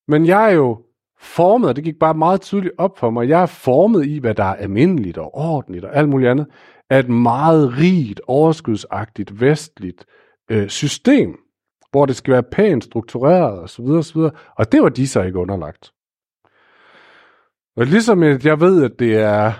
Men 0.07 0.25
jeg 0.25 0.49
er 0.49 0.53
jo 0.53 0.81
formet, 1.19 1.69
og 1.69 1.75
det 1.75 1.83
gik 1.83 1.99
bare 1.99 2.13
meget 2.13 2.41
tydeligt 2.41 2.73
op 2.77 2.97
for 2.97 3.09
mig. 3.09 3.29
Jeg 3.29 3.41
er 3.41 3.45
formet 3.45 4.05
i, 4.05 4.17
hvad 4.17 4.35
der 4.35 4.43
er 4.43 4.55
almindeligt 4.55 5.17
og 5.17 5.35
ordentligt 5.35 5.85
og 5.85 5.95
alt 5.95 6.09
muligt 6.09 6.31
andet, 6.31 6.47
af 6.89 6.99
et 6.99 7.09
meget 7.09 7.77
rigt, 7.77 8.21
overskudsagtigt, 8.27 9.41
vestligt 9.41 10.05
øh, 10.51 10.69
system, 10.69 11.39
hvor 11.97 12.05
det 12.05 12.15
skal 12.15 12.33
være 12.33 12.43
pænt 12.43 12.83
struktureret 12.83 13.59
osv. 13.59 13.85
osv. 13.85 14.19
Og 14.55 14.71
det 14.71 14.81
var 14.81 14.89
de 14.89 15.07
så 15.07 15.21
ikke 15.21 15.39
underlagt. 15.39 15.91
Og 17.77 17.85
ligesom 17.85 18.23
jeg 18.23 18.59
ved, 18.59 18.83
at 18.83 18.99
det 18.99 19.15
er 19.15 19.53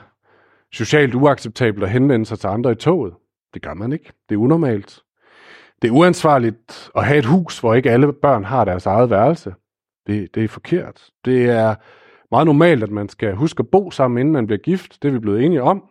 socialt 0.73 1.15
uacceptabelt 1.15 1.83
at 1.83 1.89
henvende 1.89 2.25
sig 2.25 2.39
til 2.39 2.47
andre 2.47 2.71
i 2.71 2.75
toget. 2.75 3.13
Det 3.53 3.61
gør 3.61 3.73
man 3.73 3.93
ikke. 3.93 4.11
Det 4.29 4.35
er 4.35 4.39
unormalt. 4.39 4.99
Det 5.81 5.87
er 5.87 5.91
uansvarligt 5.91 6.91
at 6.95 7.05
have 7.05 7.19
et 7.19 7.25
hus, 7.25 7.59
hvor 7.59 7.73
ikke 7.73 7.91
alle 7.91 8.13
børn 8.13 8.43
har 8.43 8.65
deres 8.65 8.85
eget 8.85 9.09
værelse. 9.09 9.53
Det, 10.07 10.35
det 10.35 10.43
er 10.43 10.47
forkert. 10.47 11.09
Det 11.25 11.49
er 11.49 11.75
meget 12.31 12.45
normalt, 12.45 12.83
at 12.83 12.91
man 12.91 13.09
skal 13.09 13.35
huske 13.35 13.59
at 13.59 13.69
bo 13.71 13.91
sammen, 13.91 14.19
inden 14.19 14.33
man 14.33 14.47
bliver 14.47 14.59
gift. 14.59 15.01
Det 15.01 15.07
er 15.07 15.11
vi 15.11 15.19
blevet 15.19 15.43
enige 15.43 15.63
om. 15.63 15.83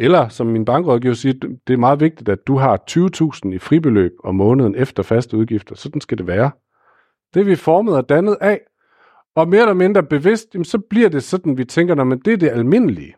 Eller, 0.00 0.28
som 0.28 0.46
min 0.46 0.64
bankrådgiver 0.64 1.14
siger, 1.14 1.34
det 1.66 1.72
er 1.72 1.76
meget 1.76 2.00
vigtigt, 2.00 2.28
at 2.28 2.46
du 2.46 2.56
har 2.56 2.82
20.000 2.90 3.54
i 3.54 3.58
fribeløb 3.58 4.12
om 4.24 4.34
måneden 4.34 4.74
efter 4.74 5.02
faste 5.02 5.36
udgifter. 5.36 5.74
Sådan 5.74 6.00
skal 6.00 6.18
det 6.18 6.26
være. 6.26 6.50
Det 7.34 7.40
er 7.40 7.44
vi 7.44 7.56
formet 7.56 7.96
og 7.96 8.08
dannet 8.08 8.36
af. 8.40 8.60
Og 9.36 9.48
mere 9.48 9.60
eller 9.60 9.74
mindre 9.74 10.02
bevidst, 10.02 10.54
jamen, 10.54 10.64
så 10.64 10.78
bliver 10.90 11.08
det 11.08 11.22
sådan, 11.22 11.58
vi 11.58 11.64
tænker, 11.64 12.04
men 12.04 12.18
det 12.18 12.32
er 12.32 12.36
det 12.36 12.48
almindelige. 12.48 13.14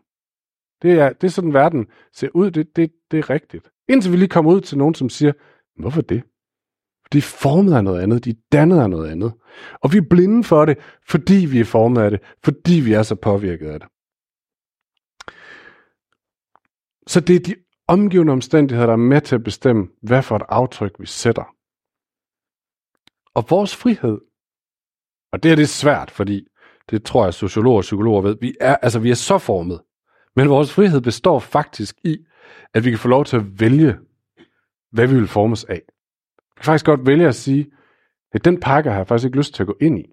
Det 0.81 0.91
er, 0.99 1.09
det 1.09 1.27
er 1.27 1.31
sådan, 1.31 1.53
verden 1.53 1.85
ser 2.13 2.29
ud. 2.33 2.51
Det, 2.51 2.75
det, 2.75 2.91
det 3.11 3.19
er 3.19 3.29
rigtigt. 3.29 3.69
Indtil 3.89 4.11
vi 4.11 4.17
lige 4.17 4.29
kommer 4.29 4.51
ud 4.51 4.61
til 4.61 4.77
nogen, 4.77 4.95
som 4.95 5.09
siger, 5.09 5.33
hvorfor 5.79 6.01
det? 6.01 6.23
De 7.13 7.17
er 7.17 7.21
formet 7.21 7.73
af 7.73 7.83
noget 7.83 8.01
andet, 8.01 8.25
de 8.25 8.29
er 8.29 8.35
dannet 8.51 8.79
af 8.79 8.89
noget 8.89 9.11
andet. 9.11 9.33
Og 9.81 9.93
vi 9.93 9.97
er 9.97 10.05
blinde 10.09 10.43
for 10.43 10.65
det, 10.65 10.77
fordi 11.07 11.47
vi 11.51 11.59
er 11.59 11.65
formet 11.65 12.01
af 12.01 12.11
det, 12.11 12.19
fordi 12.43 12.79
vi 12.85 12.93
er 12.93 13.03
så 13.03 13.15
påvirket 13.15 13.67
af 13.67 13.79
det. 13.79 13.89
Så 17.11 17.19
det 17.19 17.35
er 17.35 17.39
de 17.39 17.55
omgivende 17.87 18.33
omstændigheder, 18.33 18.85
der 18.85 18.93
er 18.93 18.97
med 18.97 19.21
til 19.21 19.35
at 19.35 19.43
bestemme, 19.43 19.87
hvad 20.01 20.23
for 20.23 20.35
et 20.35 20.43
aftryk 20.49 20.91
vi 20.99 21.05
sætter. 21.05 21.55
Og 23.35 23.45
vores 23.49 23.75
frihed, 23.75 24.17
og 25.31 25.43
det 25.43 25.51
er 25.51 25.55
det 25.55 25.69
svært, 25.69 26.11
fordi 26.11 26.47
det 26.89 27.03
tror 27.03 27.23
jeg, 27.23 27.33
sociologer 27.33 27.77
og 27.77 27.81
psykologer 27.81 28.21
ved, 28.21 28.37
vi 28.41 28.55
er, 28.61 28.75
altså, 28.75 28.99
vi 28.99 29.11
er 29.11 29.15
så 29.15 29.37
formet. 29.37 29.81
Men 30.35 30.49
vores 30.49 30.73
frihed 30.73 31.01
består 31.01 31.39
faktisk 31.39 31.95
i, 32.03 32.17
at 32.73 32.85
vi 32.85 32.89
kan 32.89 32.99
få 32.99 33.07
lov 33.07 33.25
til 33.25 33.37
at 33.37 33.59
vælge, 33.59 33.97
hvad 34.91 35.07
vi 35.07 35.15
vil 35.15 35.27
formes 35.27 35.63
af 35.63 35.81
Vi 36.37 36.55
kan 36.57 36.65
faktisk 36.65 36.85
godt 36.85 37.05
vælge 37.05 37.27
at 37.27 37.35
sige, 37.35 37.71
at 38.31 38.45
den 38.45 38.59
pakke 38.59 38.89
har 38.89 38.97
jeg 38.97 39.07
faktisk 39.07 39.25
ikke 39.25 39.37
lyst 39.37 39.53
til 39.53 39.63
at 39.63 39.67
gå 39.67 39.77
ind 39.81 39.99
i. 39.99 40.05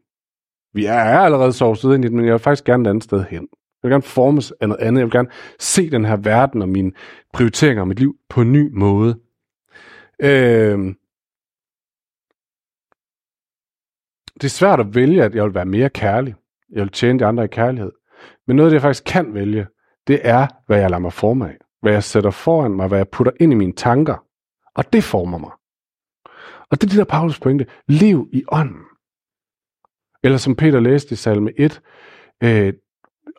Vi 0.73 0.85
er 0.85 1.19
allerede 1.19 1.53
sovset 1.53 1.95
ind 1.95 2.05
i 2.05 2.09
den, 2.09 2.17
men 2.17 2.25
jeg 2.25 2.33
vil 2.33 2.41
faktisk 2.41 2.65
gerne 2.65 2.83
et 2.83 2.91
andet 2.91 3.05
sted 3.05 3.25
hen. 3.25 3.49
Jeg 3.83 3.89
vil 3.89 3.93
gerne 3.93 4.03
formes 4.03 4.53
af 4.61 4.69
noget 4.69 4.83
andet. 4.83 5.01
Jeg 5.01 5.07
vil 5.07 5.13
gerne 5.13 5.31
se 5.59 5.91
den 5.91 6.05
her 6.05 6.17
verden 6.17 6.63
og 6.63 6.69
mine 6.69 6.93
prioriteringer 7.33 7.81
og 7.81 7.89
mit 7.89 7.99
liv 7.99 8.17
på 8.29 8.41
en 8.41 8.53
ny 8.53 8.71
måde. 8.73 9.19
Øh, 10.23 10.95
det 14.35 14.45
er 14.45 14.49
svært 14.49 14.81
at 14.81 14.95
vælge, 14.95 15.25
at 15.25 15.35
jeg 15.35 15.45
vil 15.45 15.55
være 15.55 15.65
mere 15.65 15.91
kærlig. 15.91 16.35
Jeg 16.71 16.83
vil 16.83 16.93
tjene 16.93 17.19
de 17.19 17.27
andre 17.27 17.45
i 17.45 17.49
kærlighed. 17.49 17.93
Men 18.47 18.57
noget 18.57 18.67
af 18.67 18.71
det, 18.71 18.75
jeg 18.75 18.83
faktisk 18.83 19.05
kan 19.05 19.35
vælge, 19.35 19.67
det 20.07 20.21
er, 20.25 20.47
hvad 20.67 20.81
jeg 20.81 20.91
lader 20.91 21.01
mig 21.01 21.13
forme 21.13 21.49
af. 21.49 21.57
Hvad 21.83 21.93
jeg 21.93 22.05
sætter 22.05 22.31
foran 22.31 22.71
mig, 22.71 22.89
hvad 22.89 22.99
jeg 22.99 23.09
putter 23.09 23.33
ind 23.41 23.53
i 23.53 23.57
mine 23.57 23.73
tanker. 23.73 24.25
Og 24.75 24.93
det 24.93 25.05
former 25.05 25.39
mig. 25.39 25.51
Og 26.71 26.81
det 26.81 26.83
er 26.83 26.89
det 26.89 26.99
der 26.99 27.05
Paulus 27.05 27.41
pointe. 27.41 27.67
Lev 27.89 28.29
i 28.33 28.45
ånden. 28.49 28.83
Eller 30.23 30.39
som 30.39 30.57
Peter 30.57 30.81
læste 30.81 31.13
i 31.13 31.17
salme 31.17 31.53
1, 31.59 31.81
øh, 32.43 32.73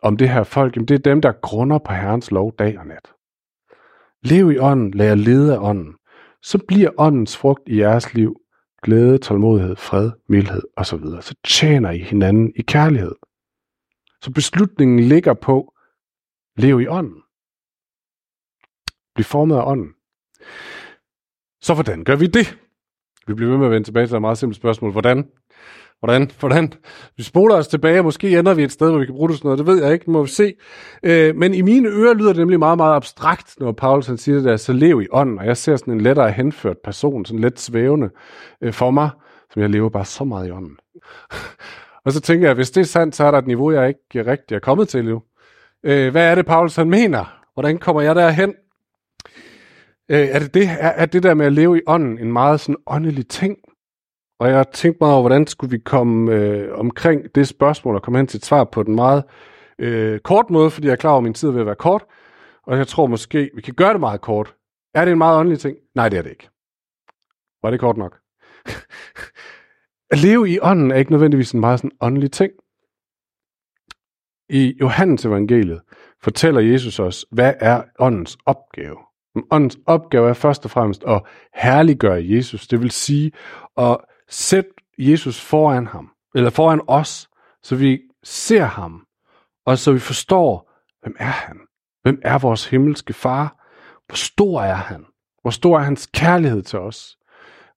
om 0.02 0.16
det 0.16 0.28
her 0.28 0.44
folk, 0.44 0.76
jamen 0.76 0.88
det 0.88 0.94
er 0.94 1.12
dem, 1.12 1.20
der 1.20 1.32
grunder 1.32 1.78
på 1.78 1.92
Herrens 1.92 2.30
lov 2.30 2.54
dag 2.58 2.78
og 2.78 2.86
nat. 2.86 3.12
Lev 4.22 4.52
i 4.52 4.58
ånden, 4.58 4.90
lad 4.90 5.06
jer 5.06 5.14
lede 5.14 5.54
af 5.54 5.58
ånden. 5.58 5.94
Så 6.42 6.58
bliver 6.68 6.90
åndens 6.98 7.36
frugt 7.36 7.68
i 7.68 7.80
jeres 7.80 8.14
liv 8.14 8.36
glæde, 8.82 9.18
tålmodighed, 9.18 9.76
fred, 9.76 10.10
mildhed 10.28 10.62
osv. 10.76 11.04
Så 11.20 11.34
tjener 11.44 11.90
I 11.90 11.98
hinanden 11.98 12.52
i 12.56 12.62
kærlighed. 12.62 13.14
Så 14.22 14.32
beslutningen 14.34 15.00
ligger 15.00 15.34
på, 15.34 15.74
lev 16.56 16.80
i 16.80 16.86
ånden. 16.86 17.22
Bliv 19.14 19.24
formet 19.24 19.56
af 19.56 19.62
ånden. 19.66 19.94
Så 21.62 21.74
hvordan 21.74 22.04
gør 22.04 22.16
vi 22.16 22.26
det? 22.26 22.58
Vi 23.26 23.34
bliver 23.34 23.50
ved 23.50 23.58
med 23.58 23.66
at 23.66 23.72
vende 23.72 23.86
tilbage 23.86 24.06
til 24.06 24.14
et 24.14 24.20
meget 24.20 24.38
simpelt 24.38 24.56
spørgsmål. 24.56 24.92
Hvordan? 24.92 25.30
Hvordan? 26.00 26.30
Hvordan? 26.40 26.72
Vi 27.16 27.22
spoler 27.22 27.54
os 27.54 27.68
tilbage, 27.68 27.98
og 27.98 28.04
måske 28.04 28.38
ender 28.38 28.54
vi 28.54 28.64
et 28.64 28.72
sted, 28.72 28.90
hvor 28.90 28.98
vi 28.98 29.06
kan 29.06 29.14
bruge 29.14 29.28
det 29.28 29.38
sådan 29.38 29.48
noget. 29.48 29.58
Det 29.58 29.66
ved 29.66 29.84
jeg 29.84 29.92
ikke, 29.92 30.10
må 30.10 30.22
vi 30.22 30.28
se. 30.28 30.54
Øh, 31.02 31.36
men 31.36 31.54
i 31.54 31.62
mine 31.62 31.88
ører 31.88 32.14
lyder 32.14 32.32
det 32.32 32.36
nemlig 32.36 32.58
meget, 32.58 32.76
meget 32.76 32.96
abstrakt, 32.96 33.54
når 33.60 33.72
Paulus 33.72 34.06
han 34.06 34.18
siger 34.18 34.36
det 34.36 34.44
der, 34.44 34.56
så 34.56 34.72
lev 34.72 35.02
i 35.02 35.06
ånden. 35.12 35.38
Og 35.38 35.46
jeg 35.46 35.56
ser 35.56 35.76
sådan 35.76 35.94
en 35.94 36.00
lettere 36.00 36.32
henført 36.32 36.76
person, 36.84 37.24
sådan 37.24 37.40
let 37.40 37.60
svævende 37.60 38.10
øh, 38.62 38.72
for 38.72 38.90
mig, 38.90 39.10
som 39.52 39.62
jeg 39.62 39.70
lever 39.70 39.88
bare 39.88 40.04
så 40.04 40.24
meget 40.24 40.48
i 40.48 40.50
ånden. 40.50 40.76
og 42.04 42.12
så 42.12 42.20
tænker 42.20 42.48
jeg, 42.48 42.54
hvis 42.54 42.70
det 42.70 42.80
er 42.80 42.84
sandt, 42.84 43.16
så 43.16 43.24
er 43.24 43.30
der 43.30 43.38
et 43.38 43.46
niveau, 43.46 43.72
jeg 43.72 43.88
ikke 43.88 44.30
rigtig 44.30 44.54
er 44.54 44.60
kommet 44.60 44.88
til 44.88 45.04
nu. 45.04 45.22
Øh, 45.84 46.10
hvad 46.10 46.30
er 46.30 46.34
det, 46.34 46.46
Paulus 46.46 46.76
han 46.76 46.90
mener? 46.90 47.40
Hvordan 47.54 47.78
kommer 47.78 48.02
jeg 48.02 48.14
derhen? 48.14 48.54
Øh, 50.08 50.28
er, 50.28 50.38
det 50.38 50.54
det, 50.54 50.64
er, 50.64 50.88
er 50.88 51.06
det 51.06 51.22
der 51.22 51.34
med 51.34 51.46
at 51.46 51.52
leve 51.52 51.78
i 51.78 51.82
ånden 51.86 52.18
en 52.18 52.32
meget 52.32 52.60
sådan 52.60 52.76
åndelig 52.86 53.28
ting? 53.28 53.56
Og 54.40 54.48
jeg 54.48 54.56
har 54.56 54.64
tænkt 54.64 55.00
mig 55.00 55.10
over, 55.10 55.20
hvordan 55.20 55.46
skulle 55.46 55.70
vi 55.70 55.78
komme 55.78 56.32
øh, 56.32 56.78
omkring 56.78 57.34
det 57.34 57.48
spørgsmål 57.48 57.94
og 57.94 58.02
komme 58.02 58.18
hen 58.18 58.26
til 58.26 58.38
et 58.38 58.44
svar 58.44 58.64
på 58.64 58.82
den 58.82 58.94
meget 58.94 59.24
øh, 59.78 60.20
kort 60.20 60.50
måde, 60.50 60.70
fordi 60.70 60.86
jeg 60.86 60.92
er 60.92 60.96
klar 60.96 61.10
over, 61.10 61.18
at 61.18 61.24
min 61.24 61.34
tid 61.34 61.48
er 61.48 61.52
ved 61.52 61.60
at 61.60 61.66
være 61.66 61.74
kort. 61.74 62.04
Og 62.66 62.78
jeg 62.78 62.86
tror 62.86 63.06
måske, 63.06 63.50
vi 63.54 63.60
kan 63.60 63.74
gøre 63.74 63.92
det 63.92 64.00
meget 64.00 64.20
kort. 64.20 64.54
Er 64.94 65.04
det 65.04 65.12
en 65.12 65.18
meget 65.18 65.38
åndelig 65.38 65.60
ting? 65.60 65.76
Nej, 65.94 66.08
det 66.08 66.18
er 66.18 66.22
det 66.22 66.30
ikke. 66.30 66.48
Var 67.62 67.70
det 67.70 67.80
kort 67.80 67.96
nok? 67.96 68.18
at 70.12 70.18
leve 70.18 70.50
i 70.50 70.58
ånden 70.62 70.90
er 70.90 70.96
ikke 70.96 71.10
nødvendigvis 71.10 71.52
en 71.52 71.60
meget 71.60 71.80
sådan 71.80 71.96
åndelig 72.00 72.32
ting. 72.32 72.52
I 74.48 74.76
Johannes 74.80 75.24
evangeliet 75.24 75.80
fortæller 76.22 76.60
Jesus 76.60 76.98
os, 76.98 77.26
hvad 77.30 77.54
er 77.60 77.82
åndens 77.98 78.38
opgave. 78.46 78.96
Åndens 79.50 79.78
opgave 79.86 80.28
er 80.28 80.34
først 80.34 80.64
og 80.64 80.70
fremmest 80.70 81.04
at 81.04 81.22
herliggøre 81.54 82.24
Jesus. 82.24 82.68
Det 82.68 82.80
vil 82.80 82.90
sige 82.90 83.32
at 83.76 83.96
Sæt 84.30 84.64
Jesus 84.98 85.40
foran 85.40 85.86
ham, 85.86 86.10
eller 86.34 86.50
foran 86.50 86.80
os, 86.86 87.28
så 87.62 87.76
vi 87.76 88.00
ser 88.24 88.64
ham, 88.64 89.06
og 89.66 89.78
så 89.78 89.92
vi 89.92 89.98
forstår, 89.98 90.70
hvem 91.02 91.16
er 91.18 91.24
han? 91.24 91.56
Hvem 92.02 92.20
er 92.22 92.38
vores 92.38 92.66
himmelske 92.66 93.12
far? 93.12 93.56
Hvor 94.06 94.16
stor 94.16 94.62
er 94.62 94.74
han? 94.74 95.04
Hvor 95.42 95.50
stor 95.50 95.78
er 95.78 95.82
hans 95.82 96.08
kærlighed 96.14 96.62
til 96.62 96.78
os? 96.78 97.16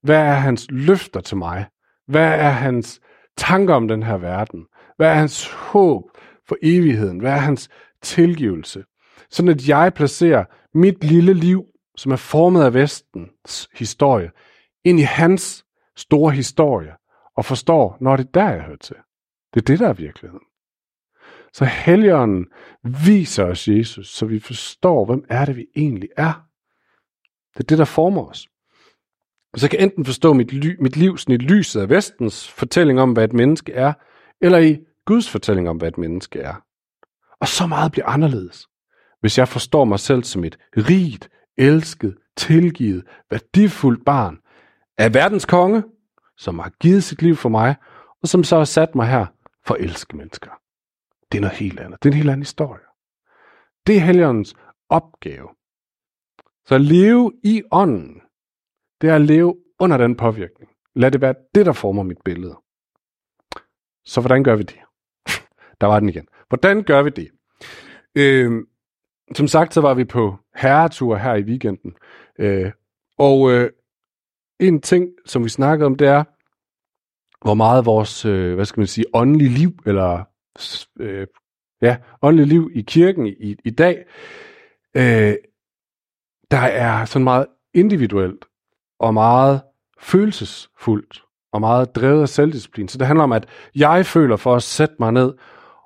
Hvad 0.02 0.20
er 0.20 0.34
hans 0.34 0.68
løfter 0.70 1.22
til 1.22 1.38
mig? 1.38 1.66
Hvad 2.08 2.40
er 2.40 2.50
hans 2.50 3.02
tanker 3.38 3.76
om 3.76 3.88
den 3.88 4.04
her 4.04 4.18
verden? 4.18 4.66
Hvad 4.98 5.10
er 5.10 5.14
hans 5.14 5.52
håb 5.52 6.04
for 6.48 6.58
evigheden? 6.62 7.20
Hvad 7.20 7.32
er 7.32 7.38
hans 7.38 7.70
tilgivelse? 8.02 8.84
Sådan 9.30 9.52
at 9.52 9.68
jeg 9.70 9.94
placerer 9.94 10.46
mit 10.74 11.04
lille 11.04 11.34
liv, 11.34 11.64
som 11.98 12.12
er 12.12 12.16
formet 12.16 12.64
af 12.64 12.74
vestens 12.74 13.70
historie, 13.74 14.32
ind 14.84 15.00
i 15.00 15.04
hans 15.04 15.63
store 15.98 16.32
historie, 16.32 16.94
og 17.38 17.46
forstår, 17.46 17.98
når 18.02 18.16
det 18.16 18.26
er 18.26 18.32
der, 18.32 18.50
jeg 18.50 18.62
hører 18.62 18.78
til. 18.78 18.96
Det 19.54 19.62
er 19.62 19.66
det, 19.66 19.80
der 19.80 19.90
er 19.90 19.94
virkeligheden. 19.94 20.46
Så 21.54 21.66
Helligånden 21.66 22.46
viser 23.06 23.44
os 23.44 23.68
Jesus, 23.68 24.08
så 24.10 24.26
vi 24.26 24.40
forstår, 24.40 25.06
hvem 25.06 25.26
er 25.30 25.46
det, 25.46 25.56
vi 25.56 25.66
egentlig 25.76 26.10
er. 26.18 26.34
Det 27.54 27.60
er 27.60 27.68
det, 27.68 27.78
der 27.78 27.86
former 27.86 28.26
os. 28.26 28.48
Så 29.56 29.66
jeg 29.66 29.70
kan 29.70 29.80
enten 29.80 30.06
forstå 30.06 30.34
mit, 30.34 30.54
ly, 30.54 30.76
mit 30.80 30.98
liv 30.98 31.18
sådan 31.18 31.36
i 31.36 31.38
lyset 31.38 31.82
af 31.82 31.90
vestens 31.90 32.50
fortælling 32.50 33.00
om, 33.00 33.14
hvad 33.14 33.24
et 33.24 33.34
menneske 33.34 33.74
er, 33.74 33.94
eller 34.42 34.58
i 34.58 34.80
Guds 35.06 35.30
fortælling 35.30 35.70
om, 35.70 35.78
hvad 35.78 35.88
et 35.88 35.98
menneske 35.98 36.40
er. 36.40 36.56
Og 37.42 37.48
så 37.48 37.68
meget 37.68 37.92
bliver 37.92 38.06
anderledes, 38.06 38.68
hvis 39.20 39.38
jeg 39.38 39.48
forstår 39.48 39.86
mig 39.86 40.00
selv 40.00 40.24
som 40.24 40.44
et 40.44 40.58
rigt, 40.78 41.30
elsket, 41.58 42.18
tilgivet, 42.38 43.04
værdifuldt 43.30 44.06
barn 44.06 44.38
af 44.98 45.14
verdens 45.14 45.46
konge, 45.46 45.84
som 46.38 46.60
har 46.60 46.70
givet 46.70 47.04
sit 47.04 47.22
liv 47.22 47.36
for 47.36 47.50
mig, 47.50 47.76
og 48.22 48.28
som 48.28 48.44
så 48.44 48.58
har 48.58 48.66
sat 48.66 48.96
mig 48.96 49.08
her 49.08 49.26
for 49.66 49.74
at 49.74 49.82
elske 49.82 50.18
mennesker. 50.18 50.52
Det 51.32 51.38
er 51.38 51.42
noget 51.42 51.58
helt 51.58 51.80
andet. 51.80 52.04
Det 52.04 52.10
er 52.10 52.14
en 52.14 52.18
helt 52.18 52.30
anden 52.30 52.42
historie. 52.42 52.84
Det 53.88 53.96
er 53.96 54.00
helgens 54.00 54.56
opgave. 54.90 55.50
Så 56.66 56.76
at 56.76 56.82
leve 56.82 57.32
i 57.44 57.64
ånden, 57.72 58.22
det 59.02 59.10
er 59.10 59.16
at 59.16 59.22
leve 59.22 59.56
under 59.80 59.98
den 59.98 60.16
påvirkning. 60.16 60.72
Lad 60.96 61.12
det 61.12 61.22
være 61.22 61.36
det, 61.56 61.66
der 61.66 61.74
former 61.74 62.04
mit 62.04 62.22
billede. 62.26 62.58
Så 64.06 64.22
hvordan 64.22 64.44
gør 64.44 64.56
vi 64.56 64.64
det? 64.64 64.80
Der 65.82 65.88
var 65.88 66.00
den 66.00 66.10
igen. 66.10 66.28
Hvordan 66.48 66.84
gør 66.84 67.04
vi 67.04 67.10
det? 67.10 67.30
Øh, 68.16 68.64
som 69.36 69.48
sagt, 69.48 69.74
så 69.74 69.82
var 69.82 69.94
vi 69.94 70.06
på 70.06 70.38
herretur 70.56 71.16
her 71.16 71.36
i 71.36 71.44
weekenden. 71.44 71.96
Øh, 72.40 72.72
og 73.18 73.52
øh, 73.52 73.72
en 74.68 74.82
ting, 74.82 75.10
som 75.26 75.44
vi 75.44 75.50
snakkede 75.50 75.86
om, 75.86 75.96
det 75.96 76.08
er, 76.08 76.24
hvor 77.46 77.54
meget 77.54 77.86
vores, 77.86 78.26
øh, 78.26 78.56
hvad 78.56 78.66
skal 78.66 78.80
man 78.80 78.88
sige, 78.88 79.06
åndelige 79.14 79.50
liv, 79.50 79.72
eller 79.86 80.24
øh, 81.00 81.28
ja, 81.82 81.98
åndelige 82.22 82.48
liv 82.48 82.72
i 82.74 82.82
kirken 82.82 83.28
i, 83.28 83.56
i 83.66 83.70
dag, 83.70 84.06
øh, 84.96 85.36
der 86.52 86.58
er 86.60 87.06
sådan 87.06 87.24
meget 87.24 87.46
individuelt 87.74 88.46
og 89.00 89.14
meget 89.14 89.62
følelsesfuldt 90.00 91.24
og 91.54 91.60
meget 91.62 91.96
drevet 91.96 92.22
af 92.22 92.30
selvdisciplin. 92.30 92.88
Så 92.88 92.98
det 92.98 93.08
handler 93.08 93.24
om, 93.24 93.32
at 93.32 93.50
jeg 93.76 94.06
føler 94.06 94.36
for 94.36 94.56
at 94.56 94.64
sætte 94.64 94.96
mig 95.00 95.12
ned 95.12 95.34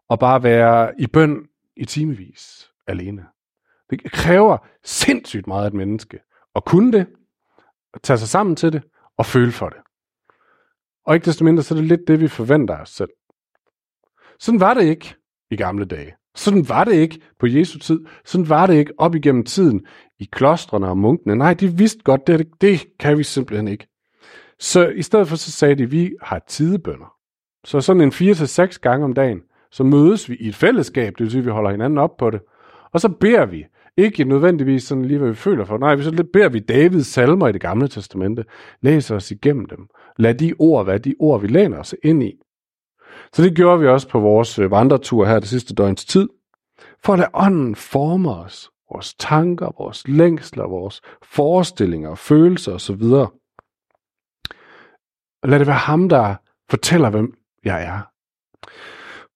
og 0.10 0.20
bare 0.20 0.44
være 0.44 1.02
i 1.02 1.08
bøn 1.08 1.46
i 1.78 1.86
timevis 1.86 2.72
alene. 2.88 3.26
Det 3.90 4.12
kræver 4.12 4.58
sindssygt 4.84 5.48
meget 5.48 5.64
af 5.64 5.68
et 5.68 5.74
menneske 5.74 6.20
at 6.56 6.66
kunne 6.66 6.92
det, 6.92 7.08
tage 8.04 8.18
sig 8.18 8.28
sammen 8.28 8.56
til 8.56 8.74
det 8.74 8.84
og 9.18 9.26
føle 9.26 9.52
for 9.52 9.70
det. 9.70 9.78
Og 11.06 11.16
ikke 11.16 11.26
desto 11.26 11.44
mindre, 11.44 11.64
så 11.64 11.74
er 11.74 11.78
det 11.78 11.88
lidt 11.88 12.08
det, 12.08 12.20
vi 12.20 12.28
forventer 12.28 12.78
os 12.82 12.90
selv. 12.90 13.10
Sådan 14.40 14.60
var 14.60 14.74
det 14.74 14.84
ikke 14.84 15.16
i 15.52 15.56
gamle 15.56 15.86
dage. 15.86 16.14
Sådan 16.36 16.70
var 16.70 16.84
det 16.84 16.94
ikke 16.94 17.22
på 17.40 17.48
Jesu 17.48 17.80
tid. 17.80 18.00
Sådan 18.26 18.50
var 18.50 18.68
det 18.68 18.74
ikke 18.74 18.94
op 18.98 19.16
igennem 19.16 19.44
tiden 19.46 19.86
i 20.20 20.30
klostrene 20.32 20.88
og 20.88 20.98
munkene. 20.98 21.36
Nej, 21.36 21.54
de 21.54 21.78
vidste 21.78 22.04
godt, 22.04 22.28
det, 22.28 22.48
det 22.62 22.98
kan 23.00 23.18
vi 23.18 23.24
simpelthen 23.24 23.68
ikke. 23.68 23.88
Så 24.60 24.88
i 24.88 25.02
stedet 25.02 25.28
for, 25.28 25.36
så 25.36 25.52
sagde 25.52 25.76
de, 25.76 25.90
vi 25.90 26.16
har 26.22 26.40
tidebønder. 26.48 27.14
Så 27.66 27.82
sådan 27.82 28.02
en 28.02 28.12
4-6 28.12 28.80
gange 28.82 29.06
om 29.06 29.14
dagen, 29.14 29.42
så 29.72 29.84
mødes 29.84 30.30
vi 30.30 30.36
i 30.36 30.48
et 30.48 30.56
fællesskab, 30.56 31.14
det 31.14 31.24
vil 31.24 31.32
sige, 31.32 31.40
at 31.40 31.46
vi 31.46 31.52
holder 31.52 31.72
hinanden 31.72 31.98
op 31.98 32.18
på 32.18 32.30
det. 32.30 32.42
Og 32.92 33.02
så 33.02 33.10
beder 33.10 33.46
vi. 33.46 33.66
Ikke 33.98 34.24
nødvendigvis 34.24 34.84
sådan 34.84 35.06
lige, 35.06 35.18
hvad 35.18 35.30
vi 35.30 35.36
føler 35.36 35.66
for. 35.66 35.78
Nej, 35.78 36.02
så 36.02 36.26
beder 36.34 36.50
vi 36.50 36.60
Davids 36.60 37.08
salmer 37.08 37.48
i 37.48 37.52
det 37.52 37.62
gamle 37.62 37.88
testamente. 37.88 38.46
Læser 38.82 39.16
os 39.16 39.32
igennem 39.32 39.66
dem. 39.66 39.88
Lad 40.18 40.34
de 40.34 40.54
ord 40.60 40.86
være 40.86 40.98
de 40.98 41.16
ord, 41.20 41.42
vi 41.42 41.48
læner 41.48 41.80
os 41.80 41.96
ind 42.04 42.24
i. 42.24 42.34
Så 43.34 43.44
det 43.44 43.56
gjorde 43.56 43.80
vi 43.80 43.88
også 43.88 44.10
på 44.10 44.20
vores 44.20 44.60
øh, 44.60 44.72
vandretur 44.72 45.26
her 45.26 45.40
det 45.40 45.50
sidste 45.50 45.74
døgns 45.76 46.06
tid. 46.06 46.30
For 47.04 47.14
at 47.14 47.20
lade 47.20 47.30
ånden 47.34 47.76
forme 47.76 48.36
os. 48.36 48.70
Vores 48.92 49.14
tanker, 49.14 49.72
vores 49.80 50.08
længsler, 50.08 50.68
vores 50.68 51.02
forestillinger, 51.24 52.16
følelser 52.16 52.74
osv. 52.74 53.04
Lad 55.44 55.60
det 55.60 55.68
være 55.68 55.76
ham, 55.76 56.10
der 56.10 56.36
fortæller, 56.70 57.10
hvem 57.10 57.34
jeg 57.64 57.84
er. 57.84 58.02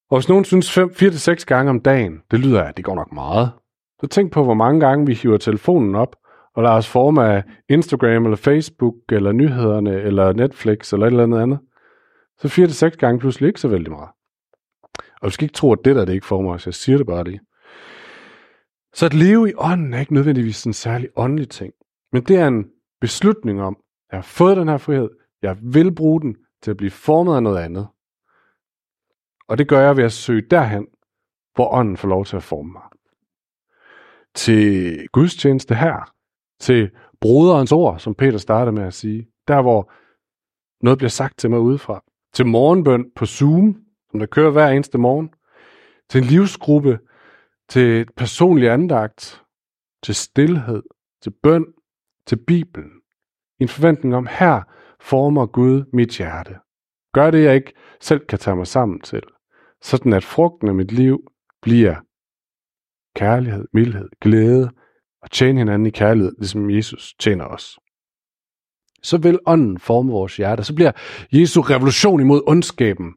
Og 0.10 0.18
hvis 0.18 0.30
nogen 0.30 0.46
synes 0.46 0.78
4-6 0.78 1.46
gange 1.46 1.70
om 1.70 1.80
dagen, 1.80 2.22
det 2.32 2.40
lyder 2.40 2.64
at 2.64 2.78
det 2.78 2.86
går 2.86 2.96
nok 2.96 3.12
meget. 3.12 3.52
Så 4.02 4.08
tænk 4.08 4.32
på, 4.32 4.44
hvor 4.44 4.54
mange 4.54 4.80
gange 4.80 5.06
vi 5.06 5.14
hiver 5.14 5.38
telefonen 5.38 5.96
op 5.96 6.16
og 6.56 6.64
lader 6.64 6.76
os 6.76 6.88
forme 6.88 7.26
af 7.26 7.44
Instagram 7.70 8.26
eller 8.26 8.36
Facebook 8.36 8.96
eller 9.12 9.32
nyhederne 9.32 10.02
eller 10.02 10.34
Netflix 10.34 10.94
eller 10.94 11.06
et 11.06 11.12
eller 11.12 11.24
andet 11.24 11.42
andet. 11.42 11.60
Så 12.38 12.48
4-6 12.88 12.98
gange 12.98 13.20
pludselig 13.20 13.48
ikke 13.48 13.60
så 13.60 13.68
vældig 13.68 13.92
meget. 13.92 14.10
Og 15.22 15.26
du 15.26 15.30
skal 15.30 15.46
ikke 15.46 15.54
tro, 15.54 15.74
at 15.74 15.80
det 15.86 15.96
der 15.96 16.06
det 16.06 16.14
ikke 16.14 16.26
former 16.26 16.54
os. 16.54 16.66
Jeg 16.66 16.74
siger 16.74 16.98
det 16.98 17.08
bare 17.08 17.24
lige. 17.24 17.40
Så 18.94 19.06
at 19.06 19.14
leve 19.14 19.50
i 19.50 19.54
ånden 19.58 19.94
er 19.94 20.00
ikke 20.00 20.14
nødvendigvis 20.14 20.66
en 20.66 20.74
særlig 20.74 21.10
åndelig 21.16 21.50
ting. 21.50 21.74
Men 22.12 22.24
det 22.24 22.38
er 22.38 22.48
en 22.48 22.66
beslutning 23.02 23.62
om, 23.62 23.78
at 24.10 24.12
jeg 24.12 24.18
har 24.18 24.24
fået 24.24 24.58
den 24.58 24.68
her 24.68 24.78
frihed. 24.78 25.10
Jeg 25.42 25.58
vil 25.62 25.96
bruge 25.96 26.22
den 26.22 26.36
til 26.64 26.72
at 26.72 26.78
blive 26.78 26.92
formet 26.92 27.36
af 27.36 27.44
noget 27.44 27.58
andet. 27.58 27.88
Og 29.48 29.58
det 29.58 29.68
gør 29.68 29.80
jeg 29.80 29.98
ved 29.98 30.04
at 30.04 30.12
søge 30.12 30.42
derhen, 30.52 30.88
hvor 31.56 31.74
ånden 31.74 31.98
får 31.98 32.08
lov 32.08 32.26
til 32.26 32.36
at 32.36 32.44
forme 32.44 32.72
mig. 32.72 32.82
Til 34.36 35.08
gudstjeneste 35.12 35.76
her. 35.76 36.14
Til 36.60 36.92
broderens 37.22 37.72
ord, 37.72 38.00
som 38.00 38.16
Peter 38.16 38.38
startede 38.38 38.76
med 38.76 38.84
at 38.84 38.94
sige. 38.94 39.28
Der, 39.48 39.62
hvor 39.62 39.92
noget 40.86 40.98
bliver 40.98 41.10
sagt 41.10 41.38
til 41.38 41.50
mig 41.50 41.60
udefra. 41.60 42.04
Til 42.34 42.46
morgenbøn 42.46 43.12
på 43.16 43.26
Zoom, 43.26 43.78
som 44.12 44.20
der 44.20 44.26
kører 44.26 44.52
hver 44.52 44.68
eneste 44.68 44.98
morgen. 44.98 45.30
Til 46.10 46.22
en 46.22 46.28
livsgruppe. 46.28 47.00
Til 47.70 48.06
personlig 48.18 48.70
andagt. 48.70 49.44
Til 50.04 50.16
stillhed. 50.16 50.84
Til 51.22 51.34
bøn. 51.44 51.66
Til 52.28 52.36
Bibelen. 52.36 52.92
En 53.60 53.68
forventning 53.68 54.16
om, 54.16 54.28
her 54.32 54.62
former 55.00 55.46
Gud 55.46 55.84
mit 55.94 56.18
hjerte. 56.18 56.60
Gør 57.14 57.32
det, 57.32 57.44
jeg 57.44 57.56
ikke 57.56 57.74
selv 58.02 58.26
kan 58.26 58.40
tage 58.40 58.56
mig 58.56 58.68
sammen 58.68 59.02
til. 59.02 59.22
Sådan 59.82 60.14
at 60.14 60.24
frugten 60.24 60.68
af 60.68 60.76
mit 60.76 60.92
liv 60.92 61.32
bliver 61.62 61.96
kærlighed, 63.16 63.68
mildhed, 63.74 64.10
glæde 64.22 64.72
og 65.22 65.32
tjene 65.32 65.60
hinanden 65.60 65.86
i 65.86 65.90
kærlighed, 65.90 66.34
ligesom 66.38 66.70
Jesus 66.70 67.14
tjener 67.20 67.46
os. 67.46 67.80
Så 69.04 69.18
vil 69.18 69.40
ånden 69.46 69.80
forme 69.80 70.12
vores 70.12 70.38
hjerte. 70.38 70.64
Så 70.64 70.76
bliver 70.76 70.92
Jesu 71.32 71.62
revolution 71.62 72.22
imod 72.22 72.42
ondskaben, 72.48 73.14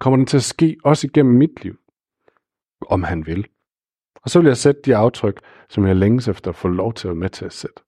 kommer 0.00 0.16
den 0.16 0.26
til 0.26 0.36
at 0.36 0.42
ske 0.42 0.76
også 0.84 1.06
igennem 1.06 1.34
mit 1.34 1.64
liv, 1.64 1.76
om 2.88 3.02
han 3.02 3.26
vil. 3.26 3.46
Og 4.22 4.30
så 4.30 4.40
vil 4.40 4.46
jeg 4.46 4.56
sætte 4.56 4.80
de 4.84 4.96
aftryk, 4.96 5.40
som 5.68 5.86
jeg 5.86 5.96
længes 5.96 6.28
efter 6.28 6.50
at 6.50 6.56
få 6.56 6.68
lov 6.68 6.94
til 6.94 7.08
at 7.08 7.10
være 7.10 7.20
med 7.20 7.30
til 7.30 7.44
at 7.44 7.52
sætte. 7.52 7.82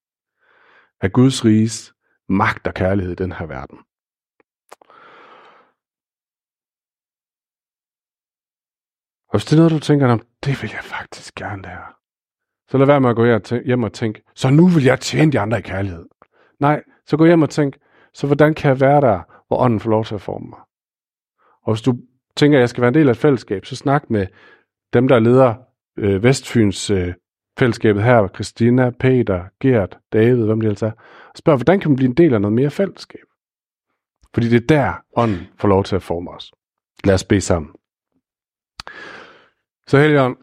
Af 1.00 1.12
Guds 1.12 1.44
riges 1.44 1.94
magt 2.28 2.66
og 2.66 2.74
kærlighed 2.74 3.12
i 3.12 3.22
den 3.22 3.32
her 3.32 3.46
verden. 3.46 3.78
Og 9.28 9.38
hvis 9.38 9.44
det 9.44 9.52
er 9.52 9.56
noget, 9.56 9.72
du 9.72 9.78
tænker 9.78 10.18
det 10.44 10.62
vil 10.62 10.70
jeg 10.74 10.84
faktisk 10.84 11.34
gerne 11.34 11.62
lære. 11.62 11.92
Så 12.68 12.78
lad 12.78 12.86
være 12.86 13.00
med 13.00 13.10
at 13.10 13.16
gå 13.16 13.24
hjem 13.64 13.82
og 13.82 13.92
tænke, 13.92 14.22
så 14.34 14.50
nu 14.50 14.68
vil 14.68 14.84
jeg 14.84 15.00
tjene 15.00 15.32
de 15.32 15.40
andre 15.40 15.58
i 15.58 15.62
kærlighed. 15.62 16.06
Nej, 16.60 16.82
så 17.06 17.16
gå 17.16 17.26
hjem 17.26 17.42
og 17.42 17.50
tænk, 17.50 17.76
så 18.14 18.26
hvordan 18.26 18.54
kan 18.54 18.68
jeg 18.68 18.80
være 18.80 19.00
der, 19.00 19.20
hvor 19.48 19.58
ånden 19.58 19.80
får 19.80 19.90
lov 19.90 20.04
til 20.04 20.14
at 20.14 20.20
forme 20.20 20.46
mig? 20.48 20.58
Og 21.62 21.72
hvis 21.72 21.82
du 21.82 21.98
tænker, 22.36 22.58
at 22.58 22.60
jeg 22.60 22.68
skal 22.68 22.80
være 22.80 22.88
en 22.88 22.94
del 22.94 23.08
af 23.08 23.12
et 23.12 23.18
fællesskab, 23.18 23.66
så 23.66 23.76
snak 23.76 24.10
med 24.10 24.26
dem, 24.92 25.08
der 25.08 25.18
leder 25.18 25.54
øh, 25.96 26.22
Vestfyns 26.22 26.90
øh, 26.90 27.14
fællesskabet 27.58 28.02
her, 28.02 28.28
Christina, 28.28 28.90
Peter, 28.90 29.44
Gert, 29.60 29.98
David, 30.12 30.44
hvem 30.44 30.60
det 30.60 30.66
ellers 30.66 30.82
er. 30.82 30.90
Spørg, 31.34 31.56
hvordan 31.56 31.80
kan 31.80 31.90
man 31.90 31.96
blive 31.96 32.08
en 32.08 32.14
del 32.14 32.34
af 32.34 32.40
noget 32.40 32.54
mere 32.54 32.70
fællesskab? 32.70 33.24
Fordi 34.34 34.48
det 34.48 34.62
er 34.62 34.66
der, 34.66 34.92
ånden 35.16 35.48
får 35.58 35.68
lov 35.68 35.84
til 35.84 35.96
at 35.96 36.02
forme 36.02 36.30
os. 36.30 36.52
Lad 37.04 37.14
os 37.14 37.24
bede 37.24 37.40
sammen. 37.40 37.70
Så 39.88 39.98
Helion, 39.98 40.36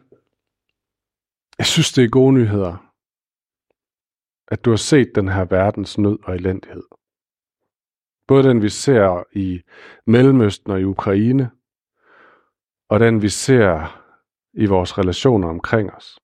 jeg 1.57 1.65
synes, 1.65 1.91
det 1.91 2.03
er 2.03 2.09
gode 2.09 2.33
nyheder, 2.33 2.91
at 4.47 4.65
du 4.65 4.69
har 4.69 4.77
set 4.77 5.11
den 5.15 5.27
her 5.27 5.45
verdens 5.45 5.97
nød 5.97 6.19
og 6.23 6.35
elendighed. 6.35 6.83
Både 8.27 8.43
den, 8.43 8.61
vi 8.61 8.69
ser 8.69 9.23
i 9.37 9.61
Mellemøsten 10.07 10.71
og 10.71 10.79
i 10.79 10.83
Ukraine, 10.83 11.51
og 12.89 12.99
den, 12.99 13.21
vi 13.21 13.29
ser 13.29 14.01
i 14.53 14.65
vores 14.65 14.97
relationer 14.97 15.47
omkring 15.47 15.93
os. 15.93 16.19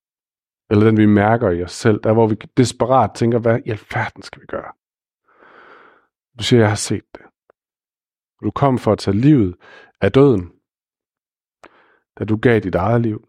Eller 0.69 0.85
den, 0.85 0.97
vi 0.97 1.05
mærker 1.05 1.49
i 1.49 1.63
os 1.63 1.71
selv, 1.71 1.99
der 2.03 2.13
hvor 2.13 2.27
vi 2.27 2.35
desperat 2.35 3.11
tænker, 3.15 3.39
hvad 3.39 3.59
i 3.65 3.69
alverden 3.69 4.23
skal 4.23 4.41
vi 4.41 4.45
gøre? 4.45 4.71
Du 6.39 6.43
siger, 6.43 6.59
jeg 6.59 6.69
har 6.69 6.75
set 6.75 7.05
det. 7.15 7.25
Du 8.43 8.51
kom 8.51 8.77
for 8.77 8.91
at 8.91 8.99
tage 8.99 9.17
livet 9.17 9.55
af 10.01 10.11
døden, 10.11 10.60
da 12.21 12.25
du 12.25 12.37
gav 12.37 12.59
dit 12.59 12.75
eget 12.75 13.01
liv. 13.01 13.27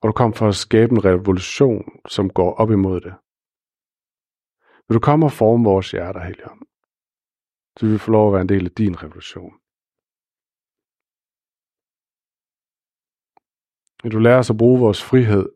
Og 0.00 0.08
du 0.08 0.12
kom 0.12 0.32
for 0.34 0.48
at 0.48 0.54
skabe 0.54 0.92
en 0.92 1.04
revolution, 1.04 1.84
som 2.08 2.30
går 2.30 2.54
op 2.54 2.70
imod 2.70 3.00
det. 3.00 3.14
Vil 4.88 4.94
du 4.94 5.00
komme 5.00 5.26
og 5.26 5.32
forme 5.32 5.64
vores 5.64 5.90
hjerter, 5.90 6.20
Helion, 6.20 6.62
så 7.78 7.86
vi 7.86 7.98
får 7.98 8.12
lov 8.12 8.26
at 8.28 8.32
være 8.32 8.42
en 8.42 8.48
del 8.48 8.64
af 8.64 8.70
din 8.70 9.02
revolution. 9.02 9.54
Vil 14.02 14.12
du 14.12 14.18
lære 14.18 14.38
os 14.38 14.50
at 14.50 14.56
bruge 14.56 14.80
vores 14.80 15.02
frihed, 15.04 15.48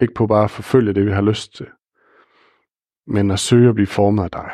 ikke 0.00 0.14
på 0.14 0.26
bare 0.26 0.44
at 0.44 0.50
forfølge 0.50 0.94
det, 0.94 1.06
vi 1.06 1.10
har 1.10 1.22
lyst 1.22 1.54
til, 1.54 1.70
men 3.06 3.30
at 3.30 3.38
søge 3.38 3.68
at 3.68 3.74
blive 3.74 3.86
formet 3.86 4.24
af 4.24 4.30
dig. 4.30 4.50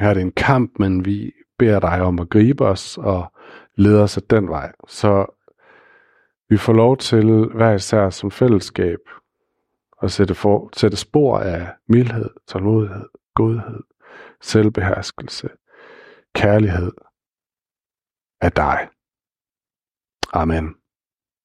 Her 0.00 0.08
er 0.10 0.14
det 0.14 0.22
en 0.22 0.32
kamp, 0.32 0.78
men 0.78 1.04
vi 1.04 1.32
beder 1.58 1.80
dig 1.80 2.02
om 2.02 2.18
at 2.18 2.30
gribe 2.30 2.64
os 2.64 2.98
og 2.98 3.33
leder 3.76 4.06
sig 4.06 4.30
den 4.30 4.48
vej. 4.48 4.72
Så 4.88 5.26
vi 6.48 6.56
får 6.56 6.72
lov 6.72 6.96
til 6.96 7.46
hver 7.54 7.72
især 7.72 8.10
som 8.10 8.30
fællesskab 8.30 8.98
at 10.02 10.12
sætte, 10.12 10.34
for, 10.34 10.70
sætte 10.76 10.96
spor 10.96 11.38
af 11.38 11.68
mildhed, 11.88 12.30
tålmodighed, 12.46 13.08
godhed, 13.34 13.80
selvbeherskelse, 14.40 15.48
kærlighed 16.34 16.92
af 18.40 18.52
dig. 18.52 18.88
Amen. 20.32 20.83